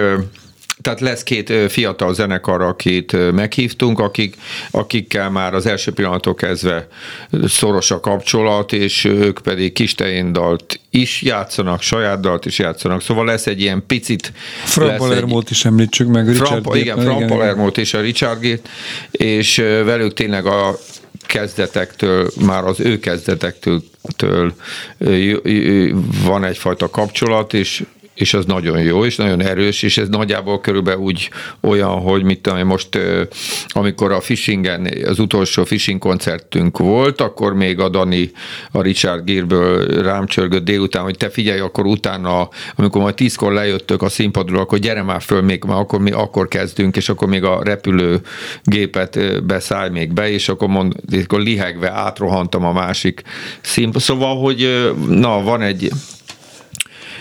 tehát 0.87 1.01
lesz 1.01 1.23
két 1.23 1.53
fiatal 1.71 2.13
zenekar, 2.13 2.61
akit 2.61 3.31
meghívtunk, 3.31 3.99
akik, 3.99 4.35
akikkel 4.71 5.29
már 5.29 5.53
az 5.53 5.65
első 5.65 5.91
pillanattól 5.91 6.35
kezdve 6.35 6.87
szoros 7.47 7.91
a 7.91 7.99
kapcsolat, 7.99 8.73
és 8.73 9.03
ők 9.03 9.39
pedig 9.39 9.73
kistején 9.73 10.33
dalt 10.33 10.79
is 10.89 11.21
játszanak, 11.21 11.81
saját 11.81 12.19
dalt 12.19 12.45
is 12.45 12.59
játszanak, 12.59 13.01
szóval 13.01 13.25
lesz 13.25 13.47
egy 13.47 13.61
ilyen 13.61 13.83
picit... 13.87 14.31
Frank 14.63 14.97
Palermót 14.97 15.49
is 15.49 15.65
említsük 15.65 16.07
meg, 16.07 16.27
Richard 16.27 16.47
Fran, 16.47 16.61
Gate, 16.61 16.79
Igen, 16.79 16.99
Frank 16.99 17.27
Palermót 17.27 17.77
és 17.77 17.93
a 17.93 18.01
Richard 18.01 18.41
Gate, 18.41 18.69
és 19.11 19.57
velük 19.85 20.13
tényleg 20.13 20.45
a 20.45 20.77
kezdetektől, 21.25 22.29
már 22.45 22.63
az 22.63 22.79
ő 22.79 22.99
kezdetektől 22.99 23.83
től 24.15 24.53
van 26.23 26.43
egyfajta 26.43 26.89
kapcsolat, 26.89 27.53
és 27.53 27.83
és 28.17 28.33
az 28.33 28.45
nagyon 28.45 28.79
jó, 28.79 29.05
és 29.05 29.15
nagyon 29.15 29.41
erős, 29.41 29.83
és 29.83 29.97
ez 29.97 30.07
nagyjából 30.09 30.59
körülbelül 30.59 31.01
úgy 31.01 31.29
olyan, 31.61 31.99
hogy 31.99 32.23
mit 32.23 32.39
tudom, 32.41 32.67
most 32.67 32.99
amikor 33.67 34.11
a 34.11 34.21
Fishingen, 34.21 34.93
az 35.05 35.19
utolsó 35.19 35.63
Fishing 35.63 35.99
koncertünk 35.99 36.77
volt, 36.77 37.21
akkor 37.21 37.53
még 37.53 37.79
a 37.79 37.89
Dani, 37.89 38.31
a 38.71 38.81
Richard 38.81 39.23
Gírből 39.23 40.01
rám 40.01 40.25
csörgött 40.25 40.63
délután, 40.63 41.03
hogy 41.03 41.17
te 41.17 41.29
figyelj, 41.29 41.59
akkor 41.59 41.85
utána, 41.85 42.49
amikor 42.75 43.01
majd 43.01 43.15
tízkor 43.15 43.53
lejöttök 43.53 44.01
a 44.01 44.09
színpadról, 44.09 44.61
akkor 44.61 44.79
gyere 44.79 45.03
már 45.03 45.21
föl, 45.21 45.41
még, 45.41 45.63
már 45.63 45.77
akkor, 45.77 45.99
mi 45.99 46.11
akkor 46.11 46.47
kezdünk, 46.47 46.95
és 46.95 47.09
akkor 47.09 47.27
még 47.27 47.43
a 47.43 47.63
repülőgépet 47.63 49.43
beszállj 49.45 49.89
még 49.89 50.13
be, 50.13 50.29
és 50.29 50.49
akkor, 50.49 50.67
mond, 50.67 50.93
akkor 51.23 51.39
lihegve 51.39 51.91
átrohantam 51.91 52.65
a 52.65 52.71
másik 52.71 53.21
színpadra. 53.61 53.99
Szóval, 53.99 54.37
hogy 54.37 54.91
na, 55.07 55.41
van 55.41 55.61
egy 55.61 55.91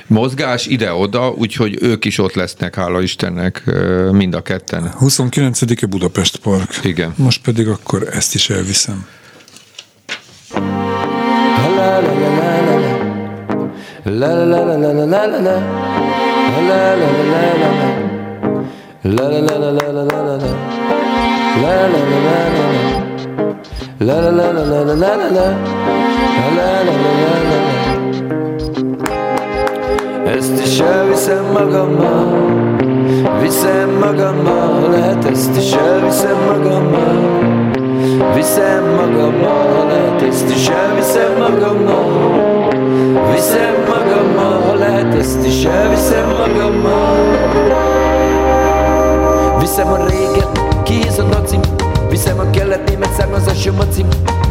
mozgás 0.07 0.67
ide-oda, 0.67 1.31
úgyhogy 1.31 1.79
ők 1.83 2.05
is 2.05 2.19
ott 2.19 2.35
lesznek, 2.35 2.75
hála 2.75 3.03
Istennek, 3.03 3.63
mind 4.11 4.35
a 4.35 4.43
ketten. 4.43 4.93
29-e 5.01 5.87
Budapest 5.87 6.37
Park. 6.37 6.81
Igen. 6.83 7.15
Most 7.17 7.43
pedig 7.43 7.69
akkor 7.69 8.09
ezt 8.13 8.35
is 8.35 8.51
elviszem. 8.51 9.07
Ezt 30.37 30.61
is 30.67 30.79
elviszem 30.79 31.45
magammal. 31.53 32.27
Viszem 33.41 33.91
magammal 33.91 34.91
Lehet 34.91 35.25
ezt 35.25 35.57
is 35.57 35.73
elviszem 35.73 36.37
magammal. 36.47 37.55
Viszem 38.35 38.85
magammal, 38.85 39.87
lehet 39.87 40.23
ezt 40.23 40.51
is 40.51 40.69
elviszem 40.69 41.39
magammal. 41.39 42.35
Viszem 43.33 43.75
magammal, 43.89 44.77
lehet 44.77 45.15
ezt 45.15 45.47
is 45.47 45.65
elviszem 45.65 46.29
magammal. 46.29 47.17
Viszem 49.59 49.89
a 49.89 49.97
réget, 49.97 50.83
kihéz 50.83 51.19
a 51.19 51.23
nacim 51.23 51.61
Viszem 52.11 52.39
a 52.39 52.51
kelet 52.51 52.89
német 52.89 53.13
származású 53.13 53.73
macim 53.73 54.07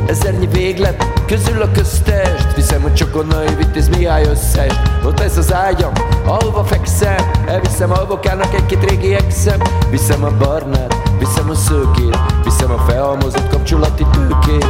Ezernyi 0.07 0.47
véglet, 0.47 1.05
közül 1.25 1.61
a 1.61 1.71
köztest 1.71 2.55
Viszem 2.55 2.85
a 2.85 2.93
csokonai 2.93 3.55
vitéz 3.57 3.89
Mihály 3.89 4.23
összes 4.23 4.73
Ott 5.05 5.19
ez 5.19 5.37
az 5.37 5.53
ágyam, 5.53 5.91
ahova 6.25 6.63
fekszem 6.63 7.31
Elviszem 7.47 7.91
a 7.91 8.01
avokának 8.01 8.53
egy-két 8.53 8.89
régi 8.89 9.13
exem. 9.13 9.59
Viszem 9.89 10.23
a 10.23 10.31
barnát, 10.37 10.95
viszem 11.19 11.49
a 11.49 11.55
szőkét 11.55 12.17
Viszem 12.43 12.71
a 12.71 12.77
felhalmozott 12.77 13.49
kapcsolati 13.49 14.05
tőkét. 14.11 14.67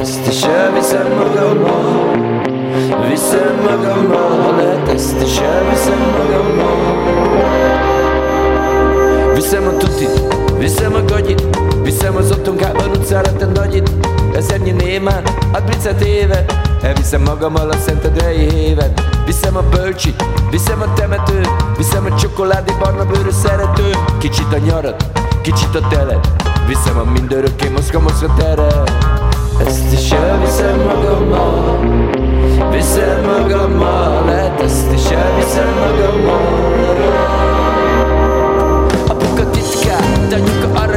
Ezt 0.00 0.26
is 0.26 0.42
elviszem 0.42 1.06
magammal 1.16 2.30
Viszem 3.08 3.54
magammal, 3.62 4.42
ha 4.42 4.56
lehet 4.56 4.88
ezt 4.88 5.22
is 5.22 5.38
elviszem 5.38 5.98
magammal. 6.18 7.10
Viszem 9.34 9.66
a 9.66 9.76
tutit, 9.76 10.22
viszem 10.58 10.94
a 10.94 11.04
gagyit 11.04 11.42
Viszem 11.82 12.16
az 12.16 12.30
otthonkában 12.30 12.90
utcára 12.90 13.32
te 13.32 13.46
nagyit 13.46 13.90
Ezernyi 14.34 14.70
némán, 14.70 15.22
ad 15.52 15.62
bricet 15.64 16.00
éve. 16.00 16.44
Elviszem 16.82 17.22
magammal 17.22 17.70
a 17.70 17.76
szentedrei 17.76 18.48
hévet. 18.50 19.02
Viszem 19.26 19.56
a 19.56 19.62
bölcsit, 19.62 20.24
viszem 20.50 20.80
a 20.80 20.92
temetőt 20.92 21.48
Viszem 21.76 22.04
a 22.04 22.14
csokoládé 22.14 22.72
barna 22.78 23.04
bőrű 23.04 23.30
szerető. 23.30 23.90
Kicsit 24.18 24.52
a 24.52 24.58
nyarat, 24.58 25.04
kicsit 25.42 25.74
a 25.74 25.88
telet 25.88 26.28
Viszem 26.66 26.98
a 26.98 27.10
mindörökké 27.10 27.68
mozga-mozga 27.68 28.34
teret. 28.38 28.92
Ezt 29.66 29.92
is 29.92 30.10
elviszem 30.10 30.80
magammal 30.80 31.78
Viszem 32.70 33.24
magammal, 33.24 34.24
lehet 34.24 34.60
ezt 34.60 34.92
is 34.92 35.10
elviszem 35.10 35.68
magammal. 35.78 36.70
Apuka 39.08 39.50
titkát, 39.50 40.32
anyuka 40.32 40.80
aranyát 40.80 40.91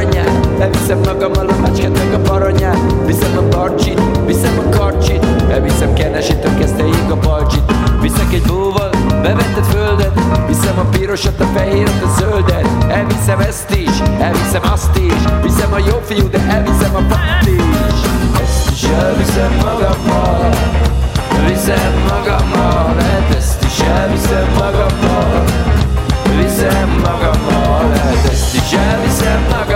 Elviszem 0.58 0.98
magammal 0.98 1.48
a 1.48 1.60
macskát 1.60 1.98
meg 1.98 2.14
a 2.14 2.18
paranyát 2.18 2.78
Viszem 3.06 3.36
a 3.38 3.48
barcsit, 3.48 4.00
viszem 4.26 4.58
a 4.58 4.76
karcsit. 4.76 5.26
Elviszem 5.50 5.92
kenesítől 5.92 6.58
kezdteig 6.58 7.10
a 7.10 7.16
balcsit. 7.16 7.72
Viszek 8.00 8.32
egy 8.32 8.42
búval, 8.42 8.90
bevetted 9.08 9.64
földet 9.64 10.20
Viszem 10.46 10.78
a 10.78 10.84
pirosat, 10.84 11.40
a 11.40 11.44
fehéret, 11.44 12.02
a 12.02 12.08
zöldet. 12.18 12.68
Elviszem 12.88 13.40
ezt 13.40 13.70
is, 13.70 13.98
elviszem 14.18 14.62
azt 14.72 14.96
is. 14.96 15.22
Viszem 15.42 15.72
a 15.72 15.78
jó 15.78 16.00
fiú, 16.04 16.28
de 16.30 16.38
elviszem 16.48 16.94
a 16.94 17.02
fát 17.08 17.46
is. 17.46 17.98
Ezt 18.42 18.70
is 18.70 18.82
elviszem 18.82 19.52
magammal 19.54 20.48
Viszem 21.46 21.92
magammal, 22.08 22.94
lehet 22.96 23.34
ezt 23.36 23.64
is 23.64 23.80
elviszem 23.80 24.46
magammal 24.58 25.44
Viszem 26.36 26.88
magammal, 26.88 27.88
lehet 27.88 28.28
ezt 28.30 28.54
is 28.54 28.72
elviszem 28.72 29.40
magammal 29.50 29.75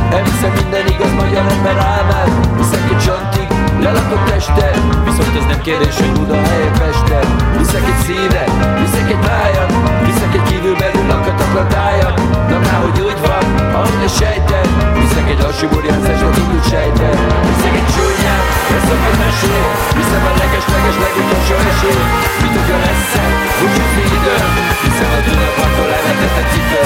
Elvisze 0.15 0.47
minden 0.59 0.85
igaz 0.93 1.13
magyar 1.21 1.45
ember 1.55 1.77
álmát 1.95 2.29
Hiszek 2.57 2.85
egy 2.93 3.01
csontig 3.05 3.47
lelakott 3.85 4.29
este. 4.39 4.67
Viszont 5.07 5.35
ez 5.39 5.45
nem 5.51 5.61
kérdés, 5.67 5.95
hogy 6.01 6.11
Buda 6.17 6.37
helye 6.47 6.71
Peste 6.79 7.19
Hiszek 7.57 7.85
egy 7.91 8.01
szívre, 8.05 8.43
hiszek 8.81 9.09
egy 9.13 9.23
vájat. 9.27 9.71
Hiszek 10.07 10.33
egy 10.37 10.45
kívülbelül 10.49 11.05
lakat 11.11 11.39
akadályat 11.45 12.15
Na 12.49 12.57
ráhogy 12.67 12.99
úgy 13.07 13.19
van, 13.27 13.45
ahogy 13.77 14.03
a 14.09 14.11
sejted 14.19 14.67
Hiszek 14.99 15.27
egy 15.33 15.41
lassú 15.43 15.65
burjánzásra 15.71 16.29
tudjuk 16.37 16.63
sejted 16.71 17.17
Hiszek 17.49 17.75
egy 17.79 17.89
csúnyán, 17.93 18.43
leszok 18.71 19.01
egy 19.09 19.17
mesé 19.23 19.57
Hiszem 19.99 20.23
a 20.29 20.31
leges-leges 20.41 20.97
legutolsó 21.03 21.55
esély 21.71 22.03
Mi 22.41 22.47
tudja 22.55 22.77
lesz-e, 22.85 23.23
búcsúzni 23.57 24.03
idő? 24.17 24.35
Hiszem 24.83 25.11
a 25.17 25.19
tudapattól 25.25 25.89
elvetett 25.97 26.37
a 26.41 26.43
cipő. 26.51 26.81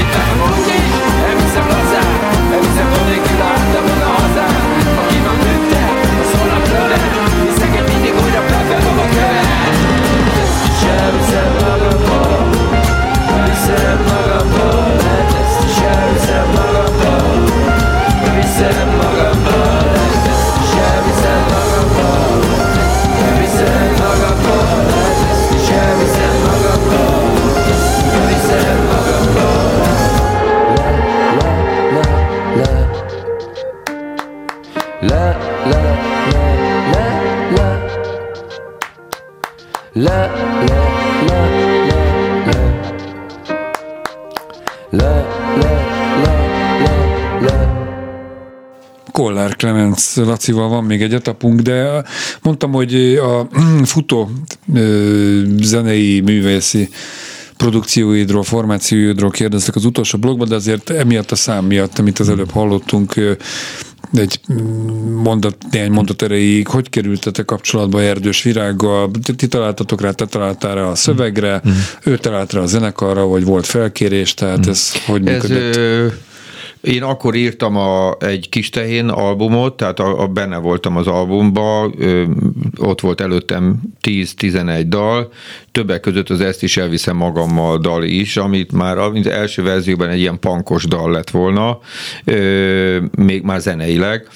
Itt 0.00 0.12
már 0.16 0.30
úgy 0.46 0.68
is, 0.78 0.94
elviszem 1.28 1.77
Shows 10.80 11.34
up. 11.34 11.47
Kollár 49.12 49.56
Clemens 49.56 50.16
Lacival 50.16 50.68
van 50.68 50.84
még 50.84 51.02
egy 51.02 51.14
etapunk, 51.14 51.60
de 51.60 52.04
mondtam, 52.42 52.72
hogy 52.72 52.94
a 53.16 53.48
futó 53.84 54.30
zenei 55.60 56.20
művészi 56.20 56.88
produkcióidról, 57.56 58.42
formációidról 58.42 59.30
kérdeztek 59.30 59.74
az 59.74 59.84
utolsó 59.84 60.18
blogban, 60.18 60.48
de 60.48 60.54
azért 60.54 60.90
emiatt 60.90 61.30
a 61.30 61.36
szám 61.36 61.64
miatt, 61.64 61.98
amit 61.98 62.18
az 62.18 62.28
előbb 62.28 62.50
hallottunk, 62.50 63.14
egy 64.12 64.40
mondat, 65.22 65.56
néhány 65.70 65.90
mondat 65.90 66.22
erejéig, 66.22 66.66
hogy 66.66 66.90
kerültetek 66.90 67.44
kapcsolatba 67.44 68.02
Erdős 68.02 68.42
Virággal, 68.42 69.10
ti, 69.36 69.48
találtatok 69.48 70.00
rá, 70.00 70.10
te 70.10 70.26
találtál 70.26 70.74
rá 70.74 70.82
a 70.82 70.94
szövegre, 70.94 71.62
mm. 71.68 71.72
ő 72.04 72.16
talált 72.16 72.52
rá 72.52 72.60
a 72.60 72.66
zenekarra, 72.66 73.26
vagy 73.26 73.44
volt 73.44 73.66
felkérés, 73.66 74.34
tehát 74.34 74.66
mm. 74.66 74.70
ez 74.70 74.92
hogy 75.06 75.26
Ez, 75.26 75.42
működött? 75.42 75.76
ö, 75.76 76.06
én 76.88 77.02
akkor 77.02 77.34
írtam 77.34 77.76
a, 77.76 78.16
egy 78.20 78.48
kis 78.48 78.70
tehén 78.70 79.08
albumot, 79.08 79.76
tehát 79.76 80.00
a, 80.00 80.22
a 80.22 80.26
benne 80.26 80.56
voltam 80.56 80.96
az 80.96 81.06
albumba, 81.06 81.90
ö, 81.98 82.24
ott 82.78 83.00
volt 83.00 83.20
előttem 83.20 83.80
10-11 84.02 84.84
dal, 84.86 85.32
többek 85.72 86.00
között 86.00 86.30
az 86.30 86.40
ezt 86.40 86.62
is 86.62 86.76
elviszem 86.76 87.16
magammal 87.16 87.78
dal 87.78 88.04
is, 88.04 88.36
amit 88.36 88.72
már 88.72 88.98
az 88.98 89.26
első 89.26 89.62
verzióban 89.62 90.08
egy 90.08 90.18
ilyen 90.18 90.38
pankos 90.38 90.84
dal 90.84 91.10
lett 91.10 91.30
volna, 91.30 91.78
ö, 92.24 92.98
még 93.16 93.42
már 93.42 93.60
zeneileg, 93.60 94.28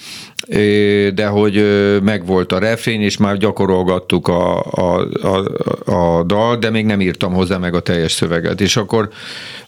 de 1.15 1.27
hogy 1.27 1.65
megvolt 2.03 2.53
a 2.53 2.59
refrén, 2.59 3.01
és 3.01 3.17
már 3.17 3.37
gyakorolgattuk 3.37 4.29
a, 4.29 4.61
a, 4.61 5.09
a, 5.23 5.45
a 5.93 6.23
dal, 6.23 6.57
de 6.57 6.71
még 6.71 6.85
nem 6.85 7.01
írtam 7.01 7.33
hozzá 7.33 7.57
meg 7.57 7.75
a 7.75 7.81
teljes 7.81 8.13
szöveget. 8.13 8.61
És 8.61 8.77
akkor 8.77 9.09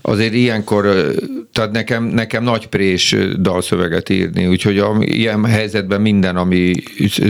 azért 0.07 0.35
ilyenkor, 0.35 1.15
tehát 1.53 1.71
nekem, 1.71 2.05
nekem 2.05 2.43
nagy 2.43 2.67
prés 2.67 3.17
dalszöveget 3.39 4.09
írni, 4.09 4.47
úgyhogy 4.47 4.79
a, 4.79 4.97
ilyen 5.01 5.45
helyzetben 5.45 6.01
minden, 6.01 6.37
ami 6.37 6.73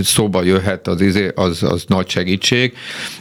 szóba 0.03 0.43
jöhet, 0.43 0.89
az, 0.89 1.01
izé- 1.01 1.33
az, 1.39 1.63
az 1.63 1.85
nagy 1.87 2.09
segítség, 2.09 2.73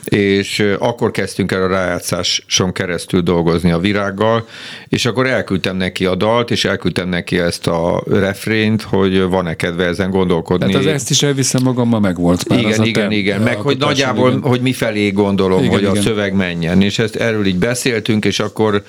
és 0.04 0.64
akkor 0.80 1.12
kezdtünk 1.12 1.52
el 1.52 1.64
a 1.64 1.68
rájátszáson 1.68 2.72
keresztül 2.72 3.22
dolgozni 3.22 3.72
a 3.72 3.80
virággal, 3.80 4.48
és 4.88 5.06
akkor 5.06 5.28
elküldtem 5.28 5.78
neki 5.78 6.06
a 6.06 6.16
dalt, 6.16 6.52
és 6.52 6.66
elküldtem 6.66 7.10
neki 7.10 7.40
ezt 7.40 7.68
a 7.68 8.04
refrént, 8.10 8.82
hogy 8.82 9.22
van-e 9.22 9.56
kedve 9.56 9.86
ezen 9.86 10.10
gondolkodni. 10.10 10.66
Tehát 10.66 10.86
az 10.86 10.92
ezt 10.92 11.10
is 11.10 11.24
elviszem 11.24 11.64
magammal 11.64 12.00
meg 12.00 12.18
volt 12.18 12.50
már. 12.50 12.60
Igen, 12.60 12.80
a 12.80 12.86
igen, 12.86 13.10
te 13.10 13.16
igen. 13.16 13.42
Meg 13.42 13.56
hogy 13.56 13.78
nagyjából, 13.78 14.30
igen. 14.30 14.42
hogy 14.42 14.62
mi 14.62 14.74
felé 14.74 15.10
gondolom, 15.10 15.60
Igen, 15.60 15.72
hogy 15.72 15.86
a 15.86 15.90
igen. 15.90 16.04
szöveg 16.04 16.34
menjen. 16.34 16.82
És 16.82 17.00
ezt 17.00 17.16
erről 17.16 17.46
így 17.46 17.58
beszéltünk, 17.58 18.26
és 18.26 18.40
akkor, 18.40 18.84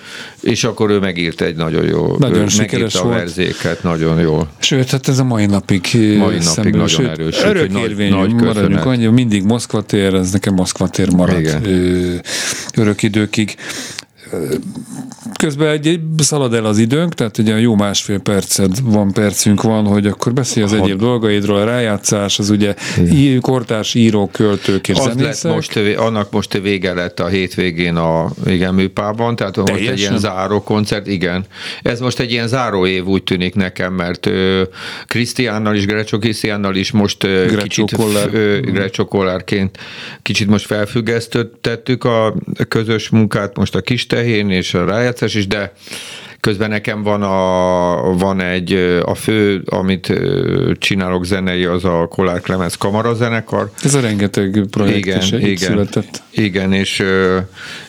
és 0.55 0.65
akkor 0.65 0.91
ő 0.91 0.99
megírt 0.99 1.41
egy 1.41 1.57
nagyon 1.57 1.85
jó. 1.85 2.17
Nagyon 2.19 2.49
sikeres 2.49 2.95
a 2.95 3.09
verzéket, 3.09 3.83
nagyon 3.83 4.21
jól. 4.21 4.49
Sőt, 4.59 4.91
hát 4.91 5.09
ez 5.09 5.19
a 5.19 5.25
mai 5.25 5.47
napig 5.47 5.87
Mai 5.95 6.17
napig 6.17 6.41
szemben, 6.43 6.73
nagyon 6.73 6.89
sőt, 6.89 7.09
erős, 7.09 7.43
Örök 7.43 7.71
nagy- 7.73 8.09
nagy 8.11 8.33
maradjunk 8.35 8.85
annyi, 8.85 9.07
mindig 9.07 9.43
Moszkva 9.45 9.83
tér, 9.83 10.15
ez 10.15 10.31
nekem 10.31 10.55
Moszkva 10.55 10.89
tér 10.89 11.11
marad 11.13 11.39
Igen. 11.41 11.65
ö, 11.65 12.15
örök 12.77 13.03
időkig. 13.03 13.55
Közben 15.39 15.69
egy, 15.69 15.87
egy 15.87 16.01
szalad 16.17 16.55
el 16.55 16.65
az 16.65 16.79
időnk, 16.79 17.15
tehát 17.15 17.39
ugye 17.39 17.61
jó 17.61 17.75
másfél 17.75 18.19
perced 18.19 18.81
van, 18.83 19.13
percünk 19.13 19.63
van, 19.63 19.85
hogy 19.85 20.07
akkor 20.07 20.33
beszélj 20.33 20.67
az 20.67 20.73
egyéb 20.73 20.99
dolgaidról, 20.99 21.57
a 21.61 21.65
rájátszás, 21.65 22.39
az 22.39 22.51
ugye 22.51 22.75
í- 23.11 23.41
kortárs 23.41 23.95
írók, 23.95 24.33
költők 24.33 24.89
és 24.89 24.97
Az 24.99 25.05
lett 25.05 25.17
zenészek. 25.19 25.53
most, 25.53 25.77
annak 25.97 26.31
most 26.31 26.59
vége 26.59 26.95
lett 26.95 27.21
a 27.21 27.27
hétvégén 27.27 27.97
a 27.97 28.31
igen, 28.47 28.75
műpában, 28.75 29.37
tehát 29.37 29.57
most 29.57 29.69
egy 29.69 29.77
Teljesen? 29.77 29.99
ilyen 29.99 30.19
záró 30.19 30.63
koncert, 30.63 31.07
igen. 31.07 31.45
Ez 31.83 32.01
most 32.01 32.21
egy 32.21 32.31
ilyen 32.31 32.49
záró 32.49 32.87
év 32.87 33.07
úgy 33.07 33.23
tűnik 33.23 33.55
nekem, 33.55 33.93
mert 33.93 34.31
Krisztiánnal 35.07 35.75
is, 35.75 35.87
Grecsó 35.87 36.19
Krisztiánnal 36.19 36.77
is 36.77 36.91
most 36.91 37.25
ö, 37.25 37.47
Grecsó 37.47 37.85
kicsit 37.85 38.29
ö, 38.33 38.59
Grecsó 38.61 39.05
Kollárként 39.05 39.79
kicsit 40.23 40.49
most 40.49 40.67
felfüggesztettük 40.67 42.05
a 42.05 42.35
közös 42.69 43.09
munkát, 43.09 43.57
most 43.57 43.75
a 43.75 43.81
kis 43.81 44.07
tehén 44.25 44.51
és 44.51 44.75
a 44.75 44.85
rájátszás 44.85 45.35
is, 45.35 45.47
de 45.47 45.73
Közben 46.41 46.69
nekem 46.69 47.03
van, 47.03 47.23
a, 47.23 48.15
van 48.17 48.41
egy, 48.41 48.73
a 49.05 49.15
fő, 49.15 49.63
amit 49.65 50.13
csinálok 50.79 51.25
zenei, 51.25 51.65
az 51.65 51.85
a 51.85 52.07
Kollár 52.11 52.41
Klemens 52.41 52.77
kamarazenekar, 52.77 53.71
Ez 53.83 53.95
a 53.95 54.01
rengeteg 54.01 54.65
projekt 54.71 54.97
igen, 54.97 55.19
is 55.19 55.33
igen, 55.33 55.57
született. 55.57 56.23
igen, 56.31 56.73
és, 56.73 57.03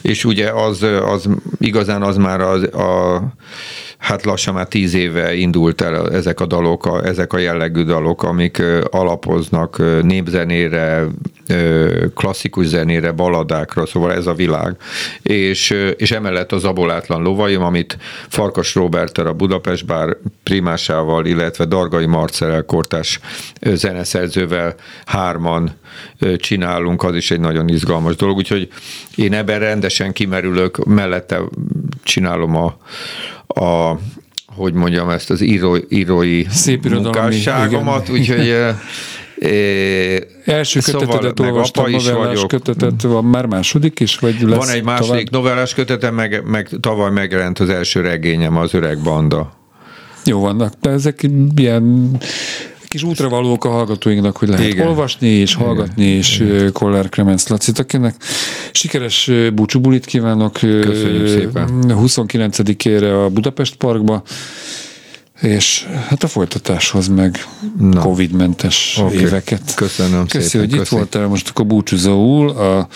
és 0.02 0.26
ugye 0.26 0.50
az, 0.50 0.84
az 0.84 1.30
igazán 1.60 2.02
az 2.02 2.18
már 2.18 2.42
az, 2.42 2.64
a, 2.64 3.22
hát 4.06 4.26
lassan 4.26 4.54
már 4.54 4.68
tíz 4.68 4.94
éve 4.94 5.36
indult 5.36 5.82
el 5.82 6.12
ezek 6.12 6.40
a 6.40 6.46
dalok, 6.46 6.86
a, 6.86 7.06
ezek 7.06 7.34
a 7.34 7.38
jellegű 7.38 7.84
dalok, 7.84 8.24
amik 8.24 8.62
alapoznak 8.90 10.02
népzenére, 10.02 11.06
klasszikus 12.16 12.66
zenére, 12.66 13.12
baladákra, 13.12 13.86
szóval 13.86 14.14
ez 14.14 14.28
a 14.28 14.34
világ. 14.34 14.76
És, 15.22 15.70
és 15.98 16.12
emellett 16.12 16.52
az 16.52 16.64
abolátlan 16.64 17.22
lovaim, 17.22 17.62
amit 17.62 17.98
Farkas 18.28 18.76
Roberter 18.76 19.26
a 19.26 19.34
Budapest 19.34 19.86
bár 19.86 20.18
primásával, 20.44 21.26
illetve 21.26 21.66
Dargai 21.66 22.06
Marcelel 22.06 22.64
kortás 22.64 23.20
zeneszerzővel 23.62 24.76
hárman 25.06 25.72
csinálunk, 26.38 27.04
az 27.04 27.16
is 27.16 27.32
egy 27.32 27.40
nagyon 27.40 27.70
izgalmas 27.70 28.16
dolog, 28.16 28.38
úgyhogy 28.38 28.68
én 29.16 29.34
ebben 29.34 29.60
rendesen 29.60 30.14
kimerülök, 30.14 30.86
mellette 30.86 31.42
csinálom 32.04 32.56
a, 32.56 32.78
a 33.48 33.98
hogy 34.56 34.74
mondjam 34.74 35.10
ezt, 35.10 35.30
az 35.30 35.42
író, 35.42 35.78
írói 35.90 36.44
Szép 36.50 36.90
munkásságomat, 36.90 38.10
úgyhogy 38.10 38.48
ö, 38.48 38.70
ö, 39.50 40.18
Első 40.46 40.80
szóval 40.80 41.02
kötetedet 41.02 41.40
meg 41.40 41.52
olvastam, 41.52 41.92
novellás 41.92 42.18
vagyok. 42.18 42.48
kötetet, 42.48 43.02
van 43.02 43.26
már 43.26 43.46
második 43.46 44.00
is, 44.00 44.18
vagy 44.18 44.42
lesz 44.42 44.58
Van 44.58 44.70
egy 44.70 44.84
második 44.84 45.30
tovább? 45.30 45.44
novellás 45.44 45.74
kötetem, 45.74 46.16
meg, 46.16 46.44
meg 46.46 46.70
tavaly 46.80 47.12
megjelent 47.12 47.60
az 47.60 47.70
első 47.70 48.02
regényem, 48.02 48.58
az 48.58 48.74
Öreg 48.74 49.00
Banda. 49.00 49.52
Jó 50.26 50.40
vannak, 50.40 50.74
de 50.82 50.90
ezek 50.90 51.26
ilyen 51.56 52.18
kis 52.96 53.04
útravalók 53.04 53.66
a 53.66 53.70
hallgatóinknak, 53.70 54.38
hogy 54.38 54.48
lehet 54.48 54.64
Igen. 54.64 54.76
Igen. 54.76 54.88
olvasni 54.88 55.28
és 55.28 55.54
hallgatni, 55.54 56.06
és 56.06 56.40
ö, 56.40 56.72
Kollár 56.72 57.10
Kremenc 57.10 57.48
Lacit, 57.48 57.80
akinek 57.80 58.16
sikeres 58.72 59.32
búcsúbulit 59.54 60.06
kívánok. 60.06 60.54
Köszönjük 60.54 61.28
szépen. 61.28 61.84
29-ére 61.88 63.26
a 63.26 63.30
Budapest 63.30 63.76
Parkba, 63.76 64.24
és 65.42 65.88
hát 66.08 66.24
a 66.24 66.28
folytatáshoz 66.28 67.08
meg 67.08 67.46
Na. 67.80 68.02
Covid-mentes 68.02 68.98
Oké. 69.02 69.20
éveket. 69.20 69.74
Köszönöm 69.76 70.28
Köszi, 70.28 70.48
szépen, 70.48 70.68
hogy 70.68 70.74
itt 70.76 70.80
köszi. 70.80 70.96
voltál, 70.96 71.28
most 71.28 71.50
akkor 71.50 71.66
búcsúzóul. 71.66 72.50
A, 72.50 72.88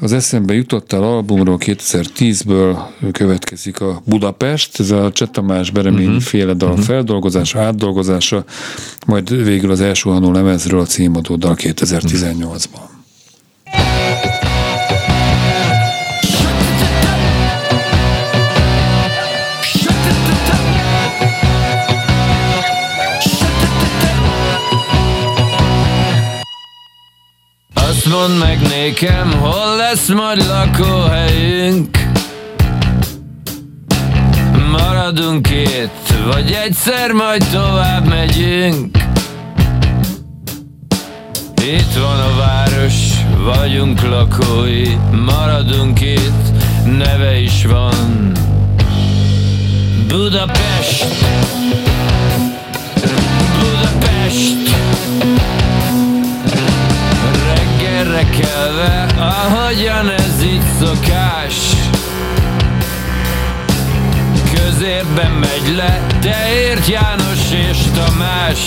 az 0.00 0.12
eszembe 0.12 0.54
jutottál 0.54 1.02
albumról 1.02 1.58
2010-ből 1.60 2.78
következik 3.12 3.80
a 3.80 4.02
Budapest, 4.04 4.80
ez 4.80 4.90
a 4.90 5.12
Cseh 5.12 5.28
Tamás 5.28 5.70
Bereményi 5.70 6.04
Mhm. 6.04 6.14
uh-huh. 6.14 6.28
féle 6.28 6.52
dal 6.52 6.70
uh-huh. 6.70 6.84
feldolgozása, 6.84 7.60
átdolgozása, 7.60 8.44
majd 9.06 9.44
végül 9.44 9.70
az 9.70 9.80
első 9.80 10.10
hanó 10.10 10.32
lemezről 10.32 10.80
a 10.80 10.84
címadó 10.84 11.36
dal 11.36 11.56
2018-ban. 11.58 13.03
Mondd 28.28 28.38
meg 28.38 28.60
nékem, 28.60 29.32
hol 29.40 29.76
lesz 29.76 30.08
majd 30.08 30.46
lakóhelyünk? 30.46 31.98
Maradunk 34.70 35.50
itt, 35.50 36.32
vagy 36.32 36.58
egyszer 36.64 37.12
majd 37.12 37.44
tovább 37.52 38.08
megyünk? 38.08 38.98
Itt 41.56 41.94
van 41.94 42.20
a 42.20 42.36
város, 42.36 42.94
vagyunk 43.38 44.02
lakói 44.02 44.94
Maradunk 45.26 46.00
itt, 46.00 46.44
neve 46.98 47.38
is 47.38 47.64
van. 47.64 48.32
Budapest 50.08 51.04
Kelve, 58.74 59.06
ahogyan 59.18 60.10
ez 60.10 60.42
itt 60.42 60.62
szokás. 60.80 61.54
Közérben 64.54 65.30
megy 65.30 65.74
le, 65.76 66.06
teért 66.20 66.86
János 66.86 67.50
és 67.70 67.78
Tamás. 67.94 68.58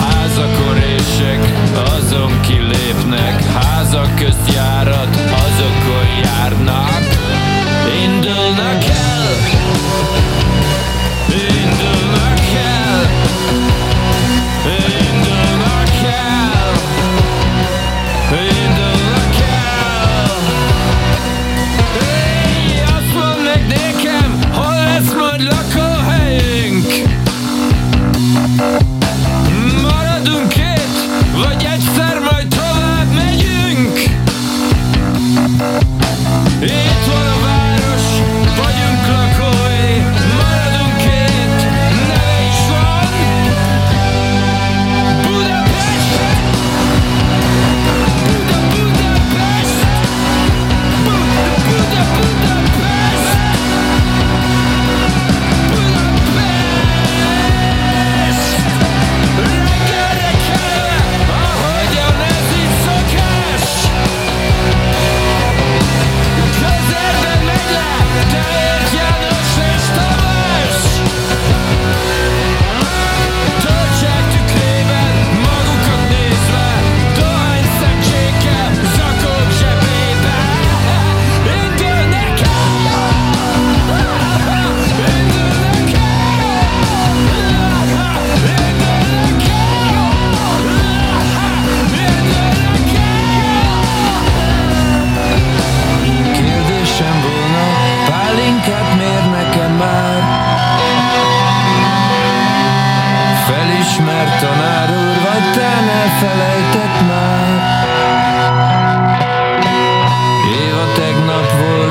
Házakorések, 0.00 1.52
azon 1.96 2.40
kilépnek. 2.40 3.44
Házak 3.44 4.14
közt 4.14 4.54
járat, 4.54 5.16
azokon 5.16 6.08
járnak. 6.22 7.02
Indulnak 8.04 8.84
el 8.84 9.77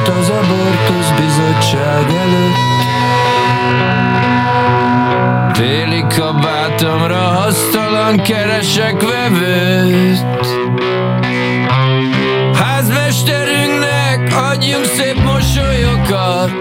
az 0.08 0.30
abortusz 0.30 1.12
bizottság 1.20 2.10
előtt. 2.10 2.76
Téli 5.54 6.06
kabátomra 6.16 7.16
hasztalan 7.16 8.22
keresek 8.22 9.02
vevőt. 9.02 10.48
Házmesterünknek 12.54 14.36
adjunk 14.52 14.86
szép 14.86 15.24
mosolyokat. 15.24 16.52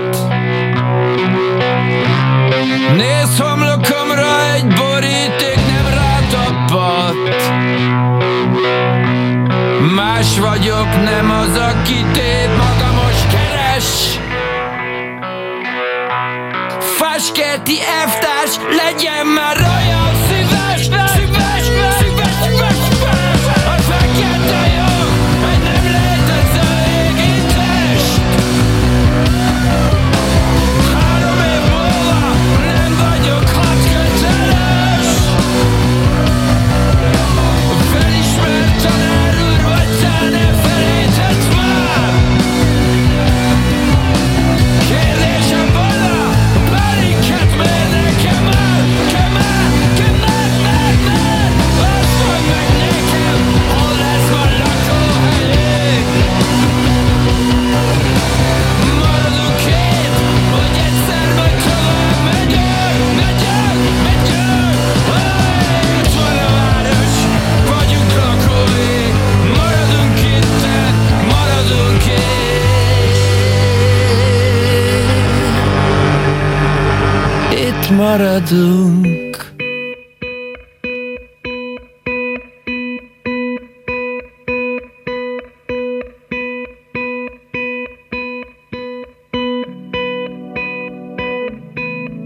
Nézd 2.96 3.40
homlokomra 3.40 4.52
egy 4.54 4.66
boríték 4.66 5.56
nem 5.56 5.94
rátappat 5.94 7.16
Más 9.94 10.38
vagyok, 10.38 10.88
nem 11.04 11.30
az, 11.30 11.58
aki 11.58 12.04
tép 12.12 12.55
the 17.66 17.80
air 17.80 18.05
maradunk 78.06 79.54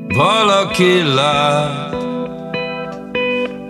Valaki 0.08 1.02
lát 1.14 1.94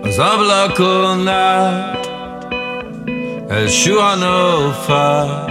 az 0.02 0.18
ablakon 0.18 1.28
át 1.28 2.10
egy 3.48 3.70
suhanó 3.70 4.70
fát. 4.86 5.50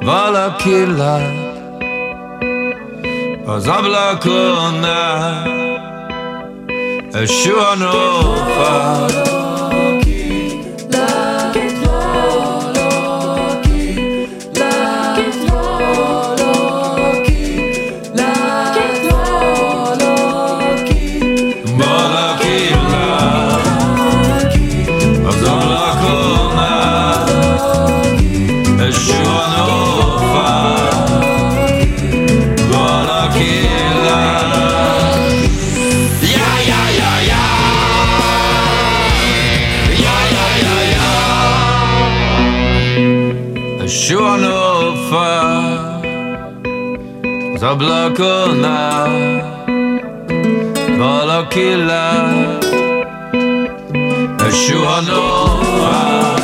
Valaki 0.00 0.96
lát 0.96 1.47
az 3.48 3.66
ablakon 3.66 4.84
át 4.84 5.46
egy 7.12 7.28
ablakon. 47.68 48.64
Valaki 50.98 51.74
lát 51.86 52.64
Egy 54.46 54.54
suhanó 54.54 55.22
át 55.84 56.40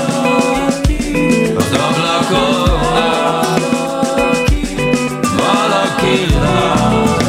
Valaki 5.37 6.27
lát. 6.41 7.23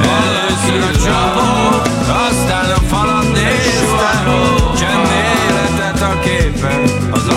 Először 0.00 0.82
a 0.82 1.04
csapó 1.04 1.48
Aztán 2.28 2.70
a 2.70 2.80
falat 2.88 3.32
a 6.02 6.18
képen. 6.20 7.10
Az 7.10 7.28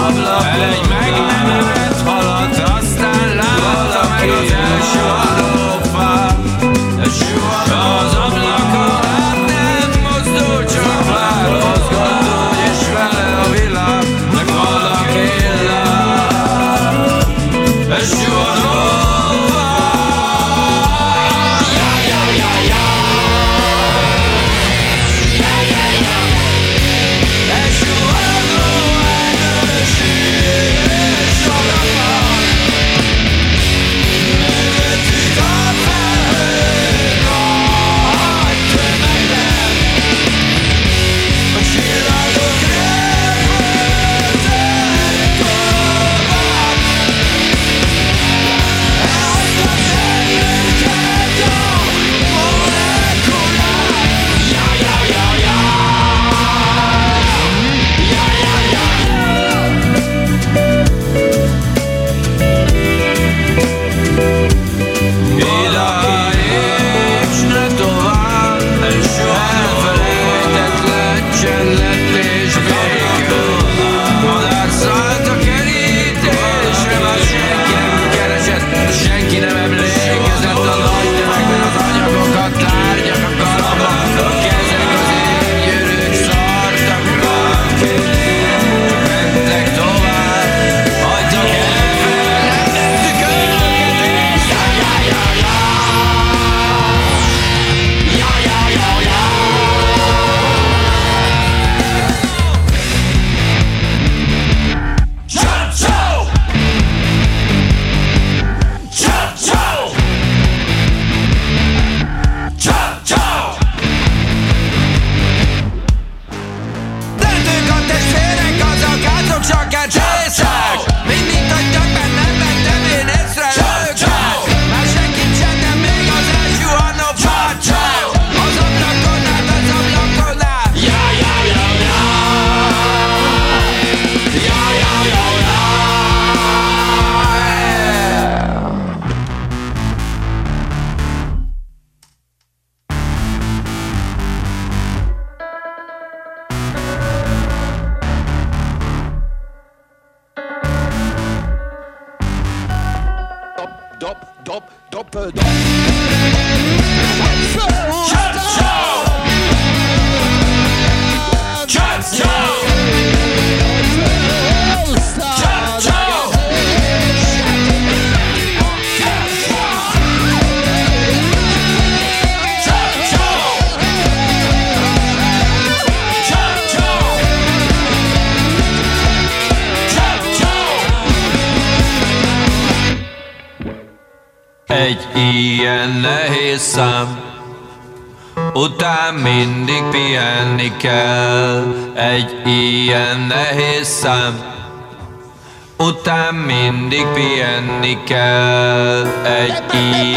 evett 1.50 2.02
halat 2.08 2.58
Aztán 2.58 3.36
látta 3.36 4.08
meg 4.10 4.30
az 4.30 4.52
első 4.52 5.06
Az 8.06 8.14
ablakon 8.14 8.96
át 9.20 9.40
nem 9.48 9.92
mozdul 10.02 10.66
Csak 10.66 11.06
vár 11.10 11.52
mozgató 11.52 12.40
És 12.72 12.88
vele 12.94 13.28
a 13.46 13.50
világ 13.52 14.06
Meg 14.34 14.46
valaki 14.46 15.28
lát 15.68 15.96